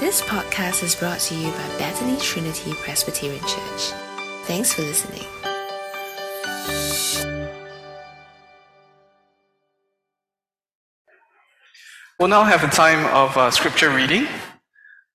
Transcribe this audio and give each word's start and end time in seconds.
This 0.00 0.22
podcast 0.22 0.84
is 0.84 0.94
brought 0.94 1.18
to 1.22 1.34
you 1.34 1.50
by 1.50 1.68
Bethany 1.76 2.16
Trinity 2.18 2.72
Presbyterian 2.74 3.40
Church. 3.40 3.90
Thanks 4.44 4.72
for 4.72 4.82
listening. 4.82 5.24
We'll 12.20 12.28
now 12.28 12.44
have 12.44 12.62
a 12.62 12.68
time 12.68 13.04
of 13.12 13.36
uh, 13.36 13.50
scripture 13.50 13.90
reading. 13.90 14.28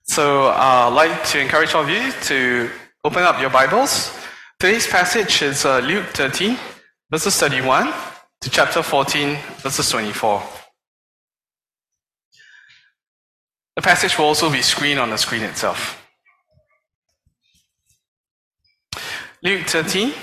So 0.03 0.47
uh, 0.47 0.89
I'd 0.91 0.93
like 0.93 1.23
to 1.27 1.39
encourage 1.39 1.73
all 1.73 1.83
of 1.83 1.89
you 1.89 2.11
to 2.23 2.69
open 3.05 3.23
up 3.23 3.39
your 3.39 3.51
Bibles. 3.51 4.13
Today's 4.59 4.85
passage 4.85 5.41
is 5.43 5.63
uh, 5.63 5.79
Luke 5.79 6.07
13, 6.07 6.57
verses 7.09 7.37
31 7.37 7.93
to 8.41 8.49
chapter 8.49 8.83
14, 8.83 9.37
verses 9.59 9.89
24. 9.89 10.43
The 13.75 13.81
passage 13.81 14.17
will 14.17 14.25
also 14.25 14.51
be 14.51 14.61
screened 14.61 14.99
on 14.99 15.09
the 15.09 15.17
screen 15.17 15.43
itself. 15.43 15.99
Luke 19.41 19.65
13, 19.67 20.13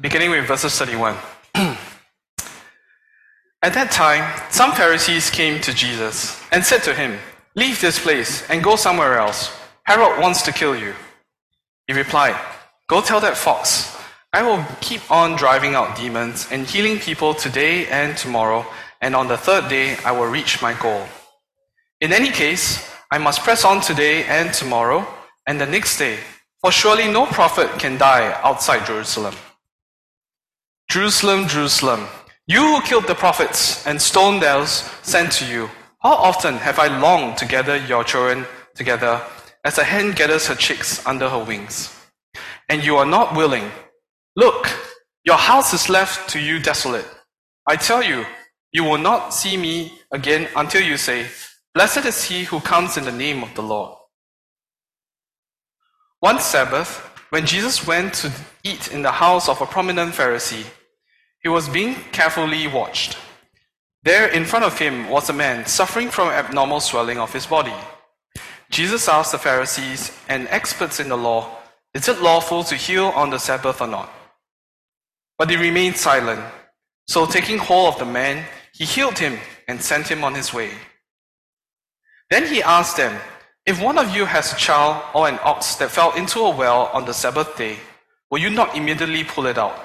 beginning 0.00 0.30
with 0.30 0.46
verses 0.46 0.78
31. 0.78 1.16
At 3.64 3.74
that 3.74 3.90
time, 3.90 4.24
some 4.50 4.72
Pharisees 4.72 5.30
came 5.30 5.60
to 5.60 5.74
Jesus 5.74 6.40
and 6.52 6.64
said 6.64 6.82
to 6.84 6.94
him, 6.94 7.18
Leave 7.54 7.80
this 7.80 7.98
place 7.98 8.48
and 8.48 8.62
go 8.64 8.76
somewhere 8.76 9.18
else. 9.18 9.54
Herod 9.82 10.20
wants 10.20 10.42
to 10.42 10.52
kill 10.52 10.74
you. 10.74 10.94
He 11.86 11.92
replied, 11.92 12.40
Go 12.88 13.00
tell 13.02 13.20
that 13.20 13.36
fox, 13.36 13.96
I 14.32 14.42
will 14.42 14.64
keep 14.80 15.10
on 15.10 15.36
driving 15.36 15.74
out 15.74 15.96
demons 15.96 16.48
and 16.50 16.66
healing 16.66 16.98
people 16.98 17.34
today 17.34 17.86
and 17.88 18.16
tomorrow, 18.16 18.64
and 19.00 19.14
on 19.14 19.28
the 19.28 19.36
third 19.36 19.68
day 19.68 19.96
I 20.04 20.12
will 20.12 20.26
reach 20.26 20.62
my 20.62 20.72
goal. 20.80 21.06
In 22.02 22.12
any 22.12 22.30
case, 22.30 22.84
I 23.12 23.18
must 23.18 23.42
press 23.42 23.64
on 23.64 23.80
today 23.80 24.24
and 24.24 24.52
tomorrow 24.52 25.06
and 25.46 25.60
the 25.60 25.66
next 25.66 25.98
day, 25.98 26.18
for 26.60 26.72
surely 26.72 27.06
no 27.06 27.26
prophet 27.26 27.70
can 27.78 27.96
die 27.96 28.36
outside 28.42 28.84
Jerusalem. 28.84 29.36
Jerusalem, 30.90 31.46
Jerusalem, 31.46 32.08
you 32.48 32.58
who 32.60 32.82
killed 32.82 33.06
the 33.06 33.14
prophets 33.14 33.86
and 33.86 34.02
stoned 34.02 34.42
those 34.42 34.90
sent 35.04 35.30
to 35.34 35.46
you, 35.46 35.70
how 36.00 36.14
often 36.14 36.56
have 36.56 36.80
I 36.80 36.88
longed 36.88 37.38
to 37.38 37.46
gather 37.46 37.76
your 37.76 38.02
children 38.02 38.46
together 38.74 39.22
as 39.64 39.78
a 39.78 39.84
hen 39.84 40.10
gathers 40.10 40.48
her 40.48 40.56
chicks 40.56 41.06
under 41.06 41.28
her 41.28 41.44
wings? 41.44 41.94
And 42.68 42.82
you 42.82 42.96
are 42.96 43.06
not 43.06 43.36
willing. 43.36 43.70
Look, 44.34 44.66
your 45.24 45.38
house 45.38 45.72
is 45.72 45.88
left 45.88 46.30
to 46.30 46.40
you 46.40 46.58
desolate. 46.58 47.06
I 47.68 47.76
tell 47.76 48.02
you, 48.02 48.26
you 48.72 48.82
will 48.82 48.98
not 48.98 49.32
see 49.32 49.56
me 49.56 50.00
again 50.10 50.48
until 50.56 50.82
you 50.82 50.96
say, 50.96 51.28
Blessed 51.74 52.04
is 52.04 52.24
he 52.24 52.44
who 52.44 52.60
comes 52.60 52.98
in 52.98 53.04
the 53.04 53.12
name 53.12 53.42
of 53.42 53.54
the 53.54 53.62
Lord. 53.62 53.96
One 56.20 56.38
Sabbath, 56.38 56.98
when 57.30 57.46
Jesus 57.46 57.86
went 57.86 58.12
to 58.14 58.30
eat 58.62 58.92
in 58.92 59.00
the 59.00 59.10
house 59.10 59.48
of 59.48 59.60
a 59.62 59.66
prominent 59.66 60.12
Pharisee, 60.12 60.66
he 61.42 61.48
was 61.48 61.70
being 61.70 61.94
carefully 62.12 62.66
watched. 62.66 63.16
There 64.02 64.28
in 64.28 64.44
front 64.44 64.66
of 64.66 64.78
him 64.78 65.08
was 65.08 65.30
a 65.30 65.32
man 65.32 65.64
suffering 65.64 66.10
from 66.10 66.28
abnormal 66.28 66.80
swelling 66.80 67.18
of 67.18 67.32
his 67.32 67.46
body. 67.46 67.74
Jesus 68.70 69.08
asked 69.08 69.32
the 69.32 69.38
Pharisees 69.38 70.12
and 70.28 70.48
experts 70.48 71.00
in 71.00 71.08
the 71.08 71.16
law, 71.16 71.56
Is 71.94 72.06
it 72.06 72.20
lawful 72.20 72.64
to 72.64 72.74
heal 72.74 73.06
on 73.06 73.30
the 73.30 73.38
Sabbath 73.38 73.80
or 73.80 73.86
not? 73.86 74.10
But 75.38 75.48
they 75.48 75.56
remained 75.56 75.96
silent. 75.96 76.40
So 77.08 77.24
taking 77.26 77.58
hold 77.58 77.94
of 77.94 77.98
the 77.98 78.06
man, 78.06 78.44
he 78.74 78.84
healed 78.84 79.18
him 79.18 79.38
and 79.68 79.80
sent 79.80 80.08
him 80.08 80.22
on 80.22 80.34
his 80.34 80.52
way. 80.52 80.70
Then 82.32 82.46
he 82.46 82.62
asked 82.62 82.96
them, 82.96 83.20
If 83.66 83.78
one 83.78 83.98
of 83.98 84.16
you 84.16 84.24
has 84.24 84.54
a 84.54 84.56
child 84.56 85.04
or 85.12 85.28
an 85.28 85.38
ox 85.42 85.74
that 85.74 85.90
fell 85.90 86.14
into 86.14 86.40
a 86.40 86.48
well 86.48 86.88
on 86.94 87.04
the 87.04 87.12
Sabbath 87.12 87.58
day, 87.58 87.76
will 88.30 88.38
you 88.38 88.48
not 88.48 88.74
immediately 88.74 89.22
pull 89.22 89.44
it 89.44 89.58
out? 89.58 89.76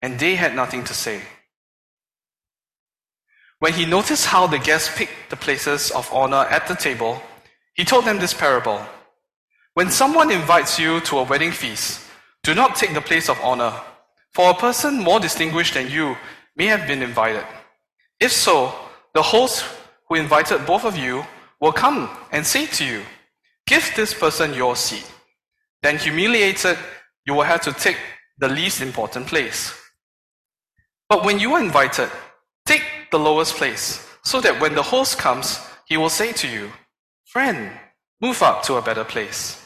And 0.00 0.16
they 0.16 0.36
had 0.36 0.54
nothing 0.54 0.84
to 0.84 0.94
say. 0.94 1.20
When 3.58 3.72
he 3.72 3.86
noticed 3.86 4.26
how 4.26 4.46
the 4.46 4.60
guests 4.60 4.96
picked 4.96 5.30
the 5.30 5.36
places 5.36 5.90
of 5.90 6.08
honor 6.12 6.46
at 6.48 6.68
the 6.68 6.76
table, 6.76 7.20
he 7.74 7.84
told 7.84 8.04
them 8.04 8.20
this 8.20 8.34
parable. 8.34 8.80
When 9.72 9.90
someone 9.90 10.30
invites 10.30 10.78
you 10.78 11.00
to 11.00 11.18
a 11.18 11.24
wedding 11.24 11.50
feast, 11.50 12.00
do 12.44 12.54
not 12.54 12.76
take 12.76 12.94
the 12.94 13.00
place 13.00 13.28
of 13.28 13.40
honor, 13.40 13.72
for 14.32 14.50
a 14.50 14.54
person 14.54 15.02
more 15.02 15.18
distinguished 15.18 15.74
than 15.74 15.90
you 15.90 16.16
may 16.54 16.66
have 16.66 16.86
been 16.86 17.02
invited. 17.02 17.44
If 18.20 18.30
so, 18.30 18.72
the 19.12 19.22
host 19.22 19.64
who 20.08 20.14
invited 20.14 20.66
both 20.66 20.84
of 20.84 20.96
you 20.96 21.24
will 21.64 21.72
come 21.72 22.10
and 22.30 22.46
say 22.46 22.66
to 22.66 22.84
you, 22.84 23.02
Give 23.66 23.90
this 23.96 24.12
person 24.12 24.52
your 24.52 24.76
seat. 24.76 25.10
Then, 25.82 25.96
humiliated, 25.96 26.76
you 27.26 27.32
will 27.32 27.44
have 27.44 27.62
to 27.62 27.72
take 27.72 27.96
the 28.38 28.48
least 28.48 28.82
important 28.82 29.26
place. 29.26 29.72
But 31.08 31.24
when 31.24 31.38
you 31.38 31.54
are 31.54 31.62
invited, 31.62 32.10
take 32.66 32.84
the 33.10 33.18
lowest 33.18 33.56
place, 33.56 34.06
so 34.22 34.42
that 34.42 34.60
when 34.60 34.74
the 34.74 34.82
host 34.82 35.16
comes, 35.16 35.58
he 35.86 35.96
will 35.96 36.10
say 36.10 36.32
to 36.32 36.46
you, 36.46 36.70
Friend, 37.24 37.70
move 38.20 38.42
up 38.42 38.62
to 38.64 38.74
a 38.74 38.82
better 38.82 39.04
place. 39.04 39.64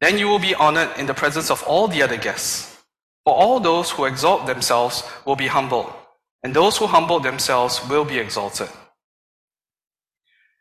Then 0.00 0.18
you 0.18 0.28
will 0.28 0.38
be 0.38 0.54
honored 0.54 0.90
in 0.98 1.06
the 1.06 1.14
presence 1.14 1.50
of 1.50 1.64
all 1.64 1.88
the 1.88 2.02
other 2.02 2.16
guests. 2.16 2.76
For 3.24 3.34
all 3.34 3.58
those 3.58 3.90
who 3.90 4.04
exalt 4.04 4.46
themselves 4.46 5.02
will 5.26 5.36
be 5.36 5.48
humbled, 5.48 5.92
and 6.44 6.54
those 6.54 6.76
who 6.76 6.86
humble 6.86 7.18
themselves 7.18 7.80
will 7.88 8.04
be 8.04 8.18
exalted. 8.18 8.68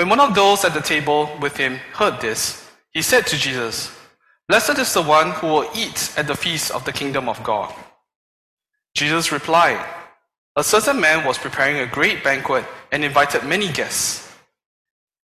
When 0.00 0.08
one 0.08 0.20
of 0.20 0.34
those 0.34 0.64
at 0.64 0.72
the 0.72 0.80
table 0.80 1.28
with 1.42 1.58
him 1.58 1.74
heard 1.92 2.22
this, 2.22 2.66
he 2.90 3.02
said 3.02 3.26
to 3.26 3.36
Jesus, 3.36 3.94
Blessed 4.48 4.78
is 4.78 4.94
the 4.94 5.02
one 5.02 5.32
who 5.32 5.48
will 5.48 5.70
eat 5.74 6.10
at 6.16 6.26
the 6.26 6.34
feast 6.34 6.70
of 6.70 6.86
the 6.86 6.92
kingdom 6.92 7.28
of 7.28 7.44
God. 7.44 7.70
Jesus 8.94 9.30
replied, 9.30 9.78
A 10.56 10.64
certain 10.64 10.98
man 10.98 11.26
was 11.26 11.36
preparing 11.36 11.80
a 11.80 11.86
great 11.86 12.24
banquet 12.24 12.64
and 12.90 13.04
invited 13.04 13.44
many 13.44 13.70
guests. 13.70 14.26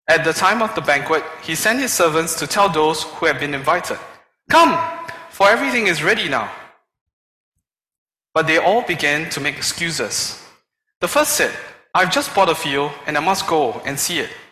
At 0.08 0.24
the 0.24 0.32
time 0.32 0.62
of 0.62 0.74
the 0.74 0.80
banquet, 0.80 1.22
he 1.42 1.54
sent 1.54 1.80
his 1.80 1.92
servants 1.92 2.34
to 2.36 2.46
tell 2.46 2.70
those 2.70 3.02
who 3.02 3.26
had 3.26 3.38
been 3.38 3.52
invited, 3.52 3.98
Come, 4.48 4.72
for 5.28 5.50
everything 5.50 5.86
is 5.86 6.02
ready 6.02 6.30
now. 6.30 6.50
But 8.32 8.46
they 8.46 8.56
all 8.56 8.80
began 8.80 9.28
to 9.32 9.40
make 9.40 9.58
excuses. 9.58 10.42
The 11.02 11.08
first 11.08 11.34
said, 11.34 11.54
I've 11.94 12.10
just 12.10 12.34
bought 12.34 12.48
a 12.48 12.54
field 12.54 12.92
and 13.06 13.18
I 13.18 13.20
must 13.20 13.46
go 13.46 13.82
and 13.84 14.00
see 14.00 14.20
it. 14.20 14.30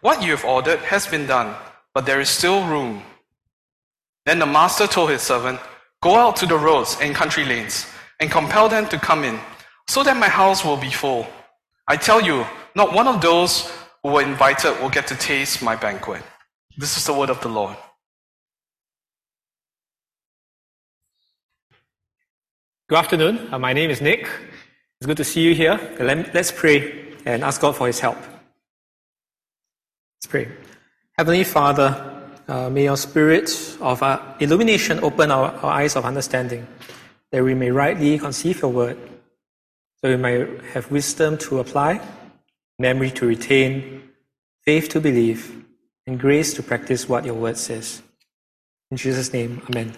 What 0.00 0.22
you 0.22 0.30
have 0.30 0.44
ordered 0.44 0.78
has 0.80 1.06
been 1.06 1.26
done, 1.26 1.54
but 1.94 2.06
there 2.06 2.20
is 2.20 2.28
still 2.28 2.66
room. 2.66 3.02
Then 4.24 4.38
the 4.38 4.46
master 4.46 4.86
told 4.86 5.10
his 5.10 5.22
servant, 5.22 5.60
Go 6.02 6.16
out 6.16 6.36
to 6.36 6.46
the 6.46 6.56
roads 6.56 6.96
and 7.02 7.14
country 7.14 7.44
lanes 7.44 7.86
and 8.18 8.30
compel 8.30 8.68
them 8.68 8.86
to 8.88 8.98
come 8.98 9.24
in, 9.24 9.38
so 9.88 10.02
that 10.02 10.16
my 10.16 10.28
house 10.28 10.64
will 10.64 10.78
be 10.78 10.90
full. 10.90 11.26
I 11.86 11.96
tell 11.96 12.20
you, 12.20 12.46
not 12.74 12.94
one 12.94 13.08
of 13.08 13.20
those 13.20 13.70
who 14.02 14.12
were 14.12 14.22
invited 14.22 14.80
will 14.80 14.88
get 14.88 15.06
to 15.08 15.16
taste 15.16 15.62
my 15.62 15.76
banquet. 15.76 16.22
This 16.78 16.96
is 16.96 17.04
the 17.04 17.12
word 17.12 17.28
of 17.28 17.40
the 17.42 17.48
Lord. 17.48 17.76
Good 22.88 22.98
afternoon. 22.98 23.52
Uh, 23.52 23.58
my 23.58 23.72
name 23.72 23.90
is 23.90 24.00
Nick. 24.00 24.28
It's 25.00 25.06
good 25.06 25.18
to 25.18 25.24
see 25.24 25.42
you 25.42 25.54
here. 25.54 25.78
Let, 26.00 26.34
us 26.34 26.50
pray 26.50 27.14
and 27.26 27.44
ask 27.44 27.60
God 27.60 27.76
for 27.76 27.86
His 27.86 28.00
help. 28.00 28.16
Let's 30.20 30.32
pray. 30.32 30.48
Heavenly 31.16 31.44
Father, 31.44 32.22
uh, 32.46 32.68
may 32.68 32.84
your 32.84 32.98
spirit 32.98 33.48
of 33.80 34.02
uh, 34.02 34.20
illumination 34.38 35.02
open 35.02 35.30
our, 35.30 35.50
our 35.50 35.70
eyes 35.70 35.96
of 35.96 36.04
understanding, 36.04 36.66
that 37.32 37.42
we 37.42 37.54
may 37.54 37.70
rightly 37.70 38.18
conceive 38.18 38.60
your 38.60 38.70
word, 38.70 38.98
so 39.96 40.10
we 40.10 40.16
may 40.16 40.46
have 40.74 40.90
wisdom 40.90 41.38
to 41.38 41.60
apply, 41.60 42.06
memory 42.78 43.10
to 43.12 43.24
retain, 43.24 44.10
faith 44.60 44.90
to 44.90 45.00
believe, 45.00 45.64
and 46.06 46.20
grace 46.20 46.52
to 46.52 46.62
practice 46.62 47.08
what 47.08 47.24
your 47.24 47.32
word 47.32 47.56
says. 47.56 48.02
In 48.90 48.98
Jesus' 48.98 49.32
name, 49.32 49.62
amen. 49.70 49.94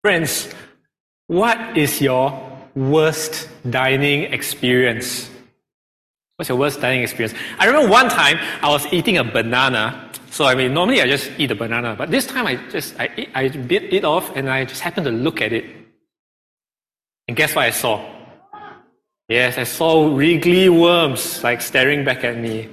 Friends, 0.00 0.48
what 1.26 1.76
is 1.76 2.00
your 2.00 2.32
worst 2.74 3.46
dining 3.68 4.32
experience? 4.32 5.28
What's 6.36 6.48
your 6.48 6.58
worst 6.58 6.80
dining 6.80 7.02
experience? 7.02 7.38
I 7.58 7.66
remember 7.66 7.88
one 7.88 8.08
time 8.08 8.38
I 8.60 8.68
was 8.68 8.92
eating 8.92 9.18
a 9.18 9.24
banana. 9.24 10.10
So 10.30 10.44
I 10.46 10.56
mean, 10.56 10.74
normally 10.74 11.00
I 11.00 11.06
just 11.06 11.30
eat 11.38 11.52
a 11.52 11.54
banana, 11.54 11.94
but 11.96 12.10
this 12.10 12.26
time 12.26 12.46
I 12.46 12.56
just 12.70 12.98
I, 12.98 13.28
I 13.34 13.48
bit 13.48 13.92
it 13.92 14.04
off 14.04 14.34
and 14.34 14.50
I 14.50 14.64
just 14.64 14.80
happened 14.80 15.04
to 15.04 15.12
look 15.12 15.40
at 15.40 15.52
it. 15.52 15.64
And 17.28 17.36
guess 17.36 17.54
what 17.54 17.66
I 17.66 17.70
saw? 17.70 18.04
Yes, 19.28 19.58
I 19.58 19.64
saw 19.64 20.14
wriggly 20.14 20.68
worms 20.68 21.42
like 21.44 21.62
staring 21.62 22.04
back 22.04 22.24
at 22.24 22.36
me. 22.36 22.68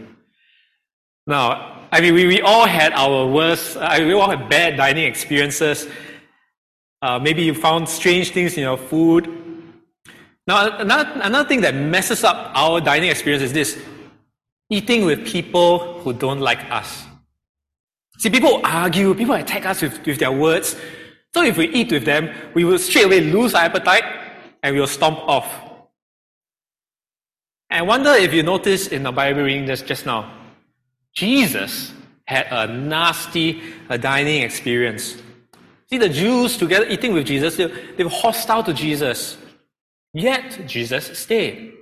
Now, 1.28 1.88
I 1.92 2.02
mean, 2.02 2.16
we, 2.16 2.26
we 2.26 2.42
all 2.42 2.66
had 2.66 2.94
our 2.94 3.28
worst, 3.28 3.78
uh, 3.78 3.96
we 4.00 4.14
all 4.14 4.30
had 4.30 4.50
bad 4.50 4.76
dining 4.76 5.06
experiences. 5.06 5.88
Uh, 7.02 7.20
maybe 7.20 7.44
you 7.44 7.54
found 7.54 7.88
strange 7.88 8.32
things 8.32 8.56
in 8.56 8.64
your 8.64 8.78
food. 8.78 9.41
Now, 10.48 10.78
another, 10.78 11.12
another 11.22 11.48
thing 11.48 11.62
that 11.62 11.76
messes 11.76 12.24
up 12.24 12.52
our 12.56 12.82
dining 12.82 13.10
experience 13.10 13.44
is 13.44 13.54
this 13.54 13.78
eating 14.70 15.06
with 15.06 15.26
people 15.26 16.00
who 16.00 16.14
don't 16.14 16.40
like 16.40 16.60
us. 16.72 17.06
See, 18.18 18.30
people 18.30 18.62
argue, 18.64 19.14
people 19.14 19.36
attack 19.36 19.66
us 19.66 19.82
with, 19.82 20.06
with 20.06 20.20
their 20.20 20.32
words. 20.32 20.76
So 21.34 21.44
if 21.44 21.58
we 21.58 21.68
eat 21.70 21.92
with 21.92 22.06
them, 22.06 22.30
we 22.54 22.64
will 22.64 22.80
straight 22.80 23.06
away 23.06 23.22
lose 23.22 23.54
our 23.54 23.64
appetite 23.64 24.04
and 24.64 24.76
we 24.76 24.80
will 24.80 24.88
stomp 24.88 25.20
off. 25.20 25.48
I 27.70 27.82
wonder 27.82 28.12
if 28.12 28.34
you 28.34 28.44
noticed 28.44 28.92
in 28.92 29.04
the 29.04 29.12
Bible 29.12 29.44
reading 29.44 29.66
just, 29.66 29.86
just 29.86 30.06
now, 30.06 30.32
Jesus 31.14 31.94
had 32.26 32.48
a 32.52 32.68
nasty 32.72 33.62
a 33.90 33.98
dining 33.98 34.42
experience. 34.44 35.18
See, 35.90 35.98
the 35.98 36.10
Jews 36.10 36.58
together 36.58 36.86
eating 36.88 37.14
with 37.14 37.28
Jesus, 37.28 37.58
they, 37.58 37.68
they 37.98 38.04
were 38.04 38.10
hostile 38.10 38.64
to 38.64 38.74
Jesus. 38.74 39.38
Yet, 40.14 40.68
Jesus 40.68 41.18
stayed. 41.18 41.74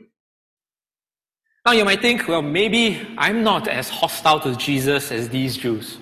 Now, 1.65 1.73
you 1.73 1.85
might 1.85 2.01
think, 2.01 2.27
well, 2.27 2.41
maybe 2.41 3.07
I'm 3.17 3.43
not 3.43 3.67
as 3.67 3.89
hostile 3.89 4.39
to 4.41 4.55
Jesus 4.55 5.11
as 5.11 5.29
these 5.29 5.57
Jews. 5.57 5.97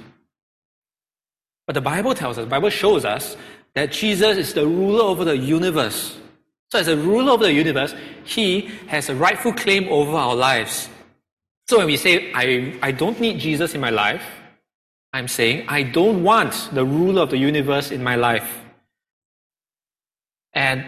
But 1.65 1.73
the 1.73 1.81
Bible 1.81 2.13
tells 2.13 2.37
us, 2.37 2.45
the 2.45 2.49
Bible 2.49 2.69
shows 2.69 3.05
us 3.05 3.35
that 3.75 3.91
Jesus 3.91 4.37
is 4.37 4.53
the 4.53 4.65
ruler 4.65 5.03
over 5.03 5.25
the 5.25 5.37
universe. 5.37 6.17
So, 6.71 6.79
as 6.79 6.87
a 6.87 6.97
ruler 6.97 7.33
of 7.33 7.39
the 7.39 7.53
universe, 7.53 7.95
he 8.23 8.69
has 8.87 9.09
a 9.09 9.15
rightful 9.15 9.53
claim 9.53 9.87
over 9.89 10.15
our 10.15 10.35
lives. 10.35 10.89
So, 11.69 11.77
when 11.77 11.87
we 11.87 11.97
say, 11.97 12.31
I, 12.33 12.77
I 12.81 12.91
don't 12.91 13.19
need 13.19 13.39
Jesus 13.39 13.73
in 13.73 13.81
my 13.81 13.89
life, 13.89 14.23
I'm 15.13 15.27
saying, 15.27 15.65
I 15.67 15.83
don't 15.83 16.23
want 16.23 16.69
the 16.73 16.85
ruler 16.85 17.23
of 17.23 17.29
the 17.29 17.37
universe 17.37 17.91
in 17.91 18.03
my 18.03 18.15
life. 18.15 18.61
And 20.53 20.85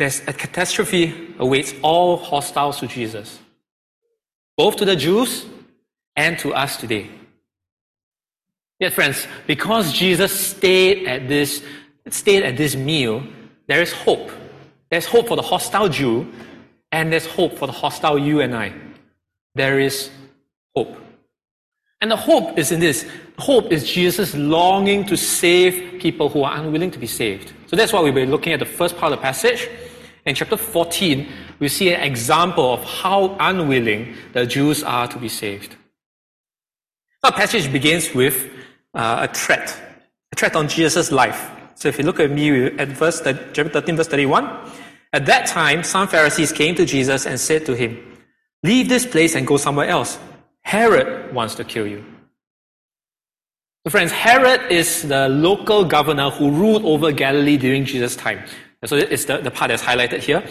there's 0.00 0.22
a 0.26 0.32
catastrophe 0.32 1.34
awaits 1.38 1.74
all 1.82 2.16
hostiles 2.16 2.78
to 2.78 2.86
Jesus, 2.86 3.38
both 4.56 4.76
to 4.76 4.86
the 4.86 4.96
Jews 4.96 5.44
and 6.16 6.38
to 6.38 6.54
us 6.54 6.78
today. 6.78 7.10
Yet, 8.78 8.94
friends, 8.94 9.26
because 9.46 9.92
Jesus 9.92 10.32
stayed 10.32 11.06
at 11.06 11.28
this, 11.28 11.62
stayed 12.08 12.44
at 12.44 12.56
this 12.56 12.74
meal, 12.74 13.22
there 13.66 13.82
is 13.82 13.92
hope. 13.92 14.30
There's 14.90 15.04
hope 15.04 15.28
for 15.28 15.36
the 15.36 15.42
hostile 15.42 15.90
Jew, 15.90 16.32
and 16.90 17.12
there's 17.12 17.26
hope 17.26 17.58
for 17.58 17.66
the 17.66 17.72
hostile 17.72 18.18
you 18.18 18.40
and 18.40 18.56
I. 18.56 18.72
There 19.54 19.80
is 19.80 20.08
hope. 20.74 20.96
And 22.00 22.10
the 22.10 22.16
hope 22.16 22.58
is 22.58 22.72
in 22.72 22.80
this. 22.80 23.04
Hope 23.36 23.70
is 23.70 23.86
Jesus 23.86 24.34
longing 24.34 25.04
to 25.08 25.16
save 25.18 26.00
people 26.00 26.30
who 26.30 26.42
are 26.42 26.56
unwilling 26.56 26.90
to 26.92 26.98
be 26.98 27.06
saved. 27.06 27.52
So 27.66 27.76
that's 27.76 27.92
why 27.92 28.00
we've 28.00 28.14
been 28.14 28.30
looking 28.30 28.54
at 28.54 28.60
the 28.60 28.64
first 28.64 28.96
part 28.96 29.12
of 29.12 29.18
the 29.18 29.22
passage. 29.22 29.68
In 30.30 30.36
chapter 30.36 30.56
14, 30.56 31.26
we 31.58 31.66
see 31.66 31.92
an 31.92 32.02
example 32.02 32.72
of 32.74 32.84
how 32.84 33.36
unwilling 33.40 34.14
the 34.32 34.46
Jews 34.46 34.84
are 34.84 35.08
to 35.08 35.18
be 35.18 35.28
saved. 35.28 35.74
Our 37.24 37.32
passage 37.32 37.72
begins 37.72 38.14
with 38.14 38.48
uh, 38.94 39.26
a 39.28 39.34
threat, 39.34 39.76
a 40.30 40.36
threat 40.36 40.54
on 40.54 40.68
Jesus' 40.68 41.10
life. 41.10 41.50
So 41.74 41.88
if 41.88 41.98
you 41.98 42.04
look 42.04 42.20
at 42.20 42.30
me 42.30 42.66
at 42.78 42.88
verse 42.90 43.20
chapter 43.20 43.68
13, 43.68 43.96
verse 43.96 44.06
31, 44.06 44.48
at 45.12 45.26
that 45.26 45.48
time 45.48 45.82
some 45.82 46.06
Pharisees 46.06 46.52
came 46.52 46.76
to 46.76 46.86
Jesus 46.86 47.26
and 47.26 47.40
said 47.40 47.66
to 47.66 47.74
him, 47.74 47.98
Leave 48.62 48.88
this 48.88 49.04
place 49.04 49.34
and 49.34 49.48
go 49.48 49.56
somewhere 49.56 49.88
else. 49.88 50.16
Herod 50.60 51.34
wants 51.34 51.56
to 51.56 51.64
kill 51.64 51.88
you. 51.88 52.04
So 53.84 53.90
friends, 53.90 54.12
Herod 54.12 54.70
is 54.70 55.08
the 55.08 55.28
local 55.28 55.84
governor 55.84 56.30
who 56.30 56.52
ruled 56.52 56.84
over 56.84 57.10
Galilee 57.10 57.56
during 57.56 57.84
Jesus' 57.84 58.14
time. 58.14 58.44
So 58.86 58.96
it's 58.96 59.26
the, 59.26 59.38
the 59.38 59.50
part 59.50 59.68
that's 59.68 59.82
highlighted 59.82 60.20
here. 60.20 60.42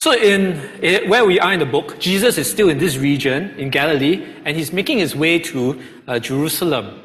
So 0.00 0.12
in, 0.12 0.58
in, 0.82 1.08
where 1.08 1.24
we 1.24 1.38
are 1.38 1.52
in 1.52 1.60
the 1.60 1.66
book, 1.66 1.98
Jesus 2.00 2.38
is 2.38 2.50
still 2.50 2.68
in 2.68 2.78
this 2.78 2.96
region 2.96 3.50
in 3.58 3.70
Galilee, 3.70 4.26
and 4.44 4.56
he's 4.56 4.72
making 4.72 4.98
his 4.98 5.14
way 5.14 5.38
to 5.38 5.80
uh, 6.08 6.18
Jerusalem. 6.18 7.00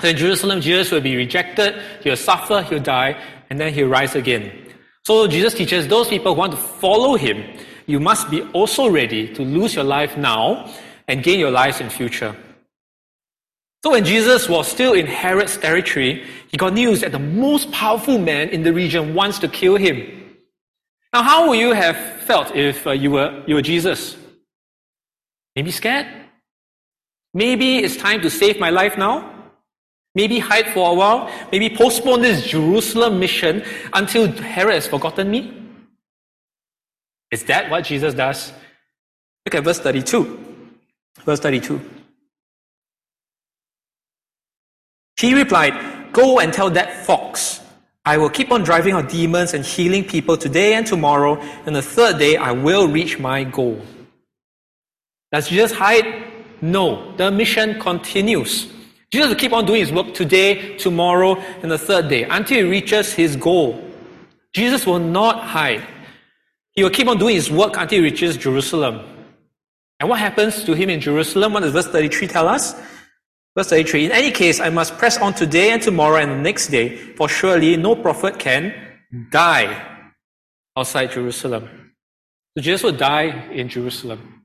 So 0.00 0.08
in 0.08 0.16
Jerusalem, 0.16 0.60
Jesus 0.60 0.90
will 0.90 1.00
be 1.00 1.16
rejected, 1.16 1.80
he'll 2.02 2.16
suffer, 2.16 2.62
he'll 2.62 2.82
die, 2.82 3.16
and 3.48 3.60
then 3.60 3.72
he'll 3.72 3.88
rise 3.88 4.14
again. 4.14 4.50
So 5.06 5.28
Jesus 5.28 5.54
teaches 5.54 5.86
those 5.86 6.08
people 6.08 6.34
who 6.34 6.38
want 6.40 6.52
to 6.52 6.58
follow 6.58 7.16
him, 7.16 7.44
you 7.86 8.00
must 8.00 8.28
be 8.30 8.42
also 8.52 8.88
ready 8.88 9.32
to 9.34 9.42
lose 9.42 9.74
your 9.74 9.84
life 9.84 10.16
now 10.16 10.68
and 11.06 11.22
gain 11.22 11.38
your 11.38 11.52
lives 11.52 11.80
in 11.80 11.88
future. 11.88 12.34
So 13.86 13.92
when 13.92 14.04
Jesus 14.04 14.48
was 14.48 14.66
still 14.66 14.94
in 14.94 15.06
Herod's 15.06 15.56
territory, 15.56 16.24
he 16.48 16.56
got 16.56 16.72
news 16.72 17.02
that 17.02 17.12
the 17.12 17.20
most 17.20 17.70
powerful 17.70 18.18
man 18.18 18.48
in 18.48 18.64
the 18.64 18.72
region 18.72 19.14
wants 19.14 19.38
to 19.38 19.46
kill 19.46 19.76
him. 19.76 20.34
Now, 21.12 21.22
how 21.22 21.48
would 21.48 21.60
you 21.60 21.72
have 21.72 21.96
felt 22.22 22.52
if 22.56 22.84
uh, 22.84 22.90
you, 22.90 23.12
were, 23.12 23.44
you 23.46 23.54
were 23.54 23.62
Jesus? 23.62 24.16
Maybe 25.54 25.70
scared? 25.70 26.08
Maybe 27.32 27.78
it's 27.78 27.96
time 27.96 28.22
to 28.22 28.28
save 28.28 28.58
my 28.58 28.70
life 28.70 28.98
now? 28.98 29.32
Maybe 30.16 30.40
hide 30.40 30.66
for 30.70 30.90
a 30.90 30.94
while? 30.94 31.30
Maybe 31.52 31.70
postpone 31.70 32.22
this 32.22 32.44
Jerusalem 32.44 33.20
mission 33.20 33.62
until 33.92 34.26
Herod 34.32 34.74
has 34.74 34.88
forgotten 34.88 35.30
me? 35.30 35.62
Is 37.30 37.44
that 37.44 37.70
what 37.70 37.84
Jesus 37.84 38.14
does? 38.14 38.52
Look 39.46 39.54
at 39.54 39.62
verse 39.62 39.78
32. 39.78 40.74
Verse 41.24 41.38
32. 41.38 41.80
He 45.18 45.34
replied, 45.34 46.12
Go 46.12 46.40
and 46.40 46.52
tell 46.52 46.70
that 46.70 47.04
fox, 47.04 47.60
I 48.04 48.16
will 48.18 48.30
keep 48.30 48.52
on 48.52 48.62
driving 48.62 48.94
out 48.94 49.08
demons 49.08 49.52
and 49.54 49.64
healing 49.64 50.04
people 50.04 50.36
today 50.36 50.74
and 50.74 50.86
tomorrow, 50.86 51.40
and 51.66 51.74
the 51.74 51.82
third 51.82 52.18
day 52.18 52.36
I 52.36 52.52
will 52.52 52.88
reach 52.88 53.18
my 53.18 53.44
goal. 53.44 53.80
Does 55.32 55.48
Jesus 55.48 55.72
hide? 55.72 56.22
No. 56.62 57.14
The 57.16 57.30
mission 57.30 57.80
continues. 57.80 58.72
Jesus 59.12 59.28
will 59.28 59.36
keep 59.36 59.52
on 59.52 59.66
doing 59.66 59.80
his 59.80 59.92
work 59.92 60.14
today, 60.14 60.76
tomorrow, 60.76 61.36
and 61.62 61.70
the 61.70 61.78
third 61.78 62.08
day 62.08 62.24
until 62.24 62.58
he 62.58 62.70
reaches 62.70 63.12
his 63.12 63.36
goal. 63.36 63.82
Jesus 64.52 64.86
will 64.86 64.98
not 64.98 65.42
hide. 65.42 65.84
He 66.72 66.82
will 66.82 66.90
keep 66.90 67.08
on 67.08 67.18
doing 67.18 67.34
his 67.34 67.50
work 67.50 67.76
until 67.76 67.98
he 67.98 68.04
reaches 68.04 68.36
Jerusalem. 68.36 69.00
And 69.98 70.08
what 70.08 70.18
happens 70.18 70.64
to 70.64 70.74
him 70.74 70.90
in 70.90 71.00
Jerusalem? 71.00 71.54
What 71.54 71.60
does 71.60 71.72
verse 71.72 71.88
33 71.88 72.28
tell 72.28 72.48
us? 72.48 72.74
Verse 73.56 73.70
33 73.70 74.06
In 74.06 74.12
any 74.12 74.30
case, 74.30 74.60
I 74.60 74.68
must 74.68 74.98
press 74.98 75.16
on 75.18 75.34
today 75.34 75.70
and 75.72 75.82
tomorrow 75.82 76.16
and 76.16 76.30
the 76.30 76.36
next 76.36 76.68
day, 76.68 76.96
for 76.96 77.28
surely 77.28 77.76
no 77.76 77.96
prophet 77.96 78.38
can 78.38 78.74
die 79.30 80.10
outside 80.76 81.10
Jerusalem. 81.10 81.92
So 82.56 82.62
Jesus 82.62 82.82
will 82.82 82.92
die 82.92 83.48
in 83.50 83.68
Jerusalem. 83.68 84.44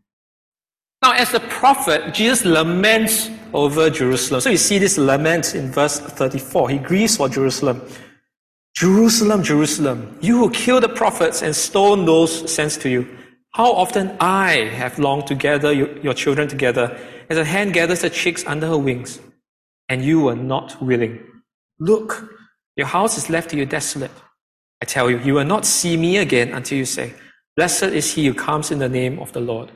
Now, 1.03 1.13
as 1.13 1.33
a 1.33 1.39
prophet, 1.39 2.13
Jesus 2.13 2.45
laments 2.45 3.29
over 3.53 3.89
Jerusalem. 3.89 4.39
So 4.39 4.49
you 4.49 4.57
see 4.57 4.77
this 4.77 4.97
lament 4.97 5.55
in 5.55 5.71
verse 5.71 5.99
34. 5.99 6.69
He 6.69 6.77
grieves 6.77 7.17
for 7.17 7.27
Jerusalem. 7.27 7.81
Jerusalem, 8.75 9.43
Jerusalem, 9.43 10.17
you 10.21 10.37
who 10.37 10.51
kill 10.51 10.79
the 10.79 10.87
prophets 10.87 11.41
and 11.41 11.55
stone 11.55 12.05
those 12.05 12.53
sent 12.53 12.73
to 12.81 12.89
you. 12.89 13.07
How 13.53 13.73
often 13.73 14.15
I 14.21 14.69
have 14.75 14.97
longed 14.97 15.27
to 15.27 15.35
gather 15.35 15.73
your 15.73 16.13
children 16.13 16.47
together 16.47 16.97
as 17.31 17.37
a 17.37 17.45
hen 17.45 17.71
gathers 17.71 18.01
the 18.01 18.09
chicks 18.09 18.45
under 18.45 18.67
her 18.67 18.77
wings, 18.77 19.21
and 19.87 20.03
you 20.03 20.19
were 20.19 20.35
not 20.35 20.81
willing. 20.81 21.17
Look, 21.79 22.29
your 22.75 22.87
house 22.87 23.17
is 23.17 23.29
left 23.29 23.51
to 23.51 23.57
you 23.57 23.65
desolate. 23.65 24.11
I 24.81 24.85
tell 24.85 25.09
you, 25.09 25.17
you 25.19 25.35
will 25.35 25.45
not 25.45 25.65
see 25.65 25.95
me 25.95 26.17
again 26.17 26.53
until 26.53 26.77
you 26.77 26.83
say, 26.83 27.13
Blessed 27.55 27.91
is 27.99 28.13
he 28.13 28.27
who 28.27 28.33
comes 28.33 28.69
in 28.69 28.79
the 28.79 28.89
name 28.89 29.17
of 29.19 29.31
the 29.31 29.39
Lord. 29.39 29.71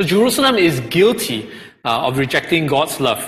So 0.00 0.06
Jerusalem 0.06 0.54
is 0.54 0.78
guilty 0.98 1.50
uh, 1.84 2.06
of 2.06 2.16
rejecting 2.16 2.68
God's 2.68 3.00
love. 3.00 3.24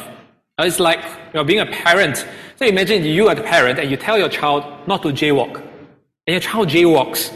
Uh, 0.57 0.65
It's 0.65 0.79
like 0.79 1.03
you 1.03 1.35
know, 1.35 1.45
being 1.45 1.61
a 1.61 1.67
parent. 1.67 2.25
So 2.55 2.67
imagine 2.67 3.05
you 3.05 3.27
are 3.29 3.35
the 3.35 3.43
parent 3.43 3.81
and 3.81 3.91
you 3.91 3.97
tell 3.97 4.17
your 4.17 4.29
child 4.29 4.63
not 4.87 5.03
to 5.03 5.09
jaywalk. 5.09 5.57
And 6.27 6.35
your 6.35 6.41
child 6.41 6.69
jaywalks. 6.69 7.33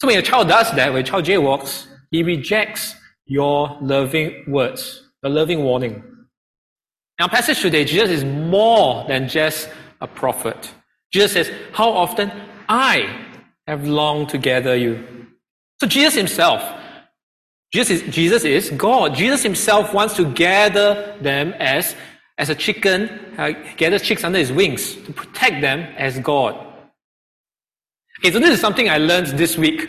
So 0.00 0.06
when 0.06 0.14
your 0.14 0.22
child 0.22 0.48
does 0.48 0.70
that, 0.76 0.86
when 0.88 1.04
your 1.04 1.10
child 1.12 1.26
jaywalks, 1.26 1.86
he 2.10 2.22
rejects 2.22 2.94
your 3.32 3.78
loving 3.80 4.44
words, 4.46 5.08
a 5.22 5.28
loving 5.28 5.64
warning. 5.64 5.94
In 5.94 7.22
our 7.22 7.28
passage 7.28 7.60
today, 7.60 7.84
Jesus 7.84 8.10
is 8.10 8.24
more 8.24 9.06
than 9.08 9.26
just 9.26 9.70
a 10.02 10.06
prophet. 10.06 10.70
Jesus 11.12 11.32
says, 11.32 11.50
How 11.72 11.88
often 11.88 12.30
I 12.68 13.28
have 13.66 13.86
longed 13.86 14.28
to 14.30 14.38
gather 14.38 14.76
you. 14.76 15.26
So 15.80 15.86
Jesus 15.86 16.14
himself, 16.14 16.62
Jesus 17.72 18.02
is, 18.02 18.14
Jesus 18.14 18.44
is 18.44 18.70
God. 18.70 19.14
Jesus 19.14 19.42
himself 19.42 19.94
wants 19.94 20.14
to 20.16 20.24
gather 20.26 21.16
them 21.22 21.54
as, 21.58 21.96
as 22.36 22.50
a 22.50 22.54
chicken 22.54 23.08
uh, 23.38 23.52
gathers 23.78 24.02
chicks 24.02 24.24
under 24.24 24.38
his 24.38 24.52
wings 24.52 24.94
to 25.06 25.12
protect 25.12 25.62
them 25.62 25.80
as 25.96 26.18
God. 26.18 26.54
Okay, 28.20 28.30
so 28.30 28.38
this 28.38 28.50
is 28.50 28.60
something 28.60 28.90
I 28.90 28.98
learned 28.98 29.28
this 29.38 29.56
week. 29.56 29.88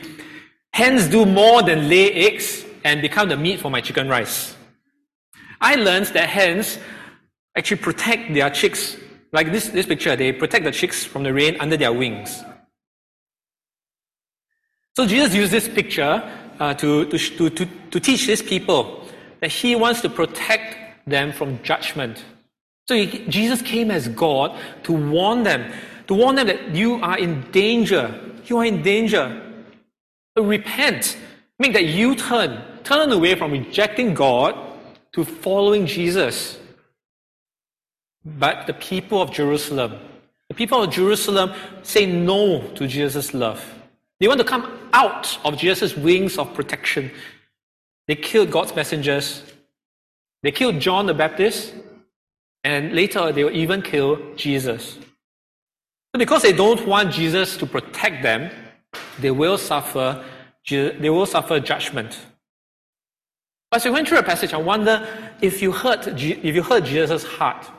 Hens 0.71 1.07
do 1.07 1.25
more 1.25 1.61
than 1.61 1.89
lay 1.89 2.11
eggs 2.13 2.65
and 2.83 3.01
become 3.01 3.29
the 3.29 3.37
meat 3.37 3.59
for 3.59 3.71
my 3.71 3.81
chicken 3.81 4.07
rice. 4.07 4.55
I 5.61 5.75
learned 5.75 6.07
that 6.07 6.29
hens 6.29 6.77
actually 7.55 7.77
protect 7.77 8.33
their 8.33 8.49
chicks, 8.49 8.97
like 9.31 9.51
this, 9.51 9.69
this 9.69 9.85
picture, 9.85 10.15
they 10.15 10.31
protect 10.31 10.65
the 10.65 10.71
chicks 10.71 11.05
from 11.05 11.23
the 11.23 11.33
rain 11.33 11.57
under 11.59 11.77
their 11.77 11.93
wings. 11.93 12.43
So 14.95 15.07
Jesus 15.07 15.33
used 15.33 15.51
this 15.51 15.67
picture 15.67 16.21
uh, 16.59 16.73
to, 16.75 17.05
to, 17.05 17.49
to, 17.49 17.65
to, 17.89 17.99
teach 17.99 18.27
these 18.27 18.41
people 18.41 19.03
that 19.39 19.51
he 19.51 19.75
wants 19.75 20.01
to 20.01 20.09
protect 20.09 21.09
them 21.09 21.31
from 21.31 21.61
judgment. 21.63 22.23
So 22.87 22.95
he, 22.95 23.25
Jesus 23.27 23.61
came 23.61 23.89
as 23.89 24.07
God 24.09 24.57
to 24.83 24.93
warn 24.93 25.43
them, 25.43 25.73
to 26.07 26.13
warn 26.13 26.35
them 26.35 26.47
that 26.47 26.75
you 26.75 26.95
are 26.95 27.17
in 27.17 27.41
danger. 27.51 28.19
You 28.45 28.59
are 28.59 28.65
in 28.65 28.83
danger. 28.83 29.41
Repent. 30.37 31.17
Make 31.57 31.73
that 31.73 31.85
you 31.85 32.15
turn. 32.15 32.61
Turn 32.83 33.11
away 33.11 33.35
from 33.35 33.51
rejecting 33.51 34.13
God 34.13 34.55
to 35.13 35.23
following 35.23 35.85
Jesus. 35.85 36.59
But 38.25 38.67
the 38.67 38.73
people 38.73 39.21
of 39.21 39.31
Jerusalem, 39.31 39.99
the 40.49 40.55
people 40.55 40.83
of 40.83 40.91
Jerusalem 40.91 41.53
say 41.81 42.05
no 42.05 42.61
to 42.75 42.87
Jesus' 42.87 43.33
love. 43.33 43.63
They 44.19 44.27
want 44.27 44.39
to 44.39 44.45
come 44.45 44.79
out 44.93 45.37
of 45.43 45.57
Jesus' 45.57 45.95
wings 45.95 46.37
of 46.37 46.53
protection. 46.53 47.11
They 48.07 48.15
killed 48.15 48.51
God's 48.51 48.75
messengers. 48.75 49.43
They 50.41 50.51
killed 50.51 50.79
John 50.79 51.05
the 51.05 51.13
Baptist. 51.13 51.73
And 52.63 52.93
later 52.93 53.31
they 53.31 53.43
will 53.43 53.55
even 53.55 53.81
kill 53.81 54.35
Jesus. 54.35 54.93
So 54.93 56.17
because 56.17 56.43
they 56.43 56.53
don't 56.53 56.85
want 56.87 57.11
Jesus 57.11 57.57
to 57.57 57.65
protect 57.65 58.23
them, 58.23 58.51
they 59.19 59.31
will 59.31 59.57
suffer, 59.57 60.23
they 60.69 61.09
will 61.09 61.25
suffer 61.25 61.59
judgment. 61.59 62.17
As 63.73 63.83
we 63.85 63.91
went 63.91 64.07
through 64.07 64.19
a 64.19 64.23
passage, 64.23 64.53
I 64.53 64.57
wonder 64.57 65.07
if 65.41 65.61
you 65.61 65.71
heard, 65.71 66.07
if 66.07 66.55
you 66.55 66.61
heard 66.61 66.85
Jesus' 66.85 67.23
heart. 67.23 67.69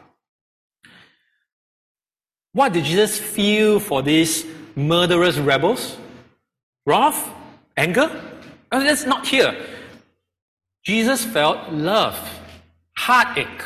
What 2.52 2.72
did 2.72 2.84
Jesus 2.84 3.18
feel 3.18 3.78
for 3.78 4.02
these 4.02 4.44
murderous 4.74 5.38
rebels? 5.38 5.96
Wrath? 6.84 7.32
Anger? 7.76 8.10
Oh, 8.72 8.80
that's 8.80 9.06
not 9.06 9.26
here. 9.26 9.56
Jesus 10.84 11.24
felt 11.24 11.72
love, 11.72 12.18
heartache. 12.96 13.62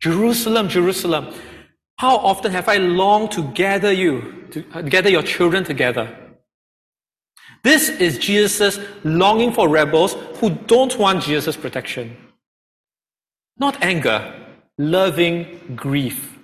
Jerusalem, 0.00 0.68
Jerusalem, 0.68 1.34
how 1.96 2.16
often 2.16 2.52
have 2.52 2.68
I 2.68 2.76
longed 2.76 3.32
to 3.32 3.42
gather 3.52 3.92
you, 3.92 4.46
to 4.52 4.62
gather 4.82 5.10
your 5.10 5.22
children 5.22 5.64
together? 5.64 6.25
This 7.66 7.88
is 7.88 8.16
Jesus' 8.18 8.78
longing 9.02 9.52
for 9.52 9.68
rebels 9.68 10.14
who 10.38 10.50
don't 10.50 10.96
want 10.96 11.24
Jesus' 11.24 11.56
protection. 11.56 12.16
Not 13.58 13.82
anger, 13.82 14.20
loving 14.78 15.74
grief. 15.74 16.38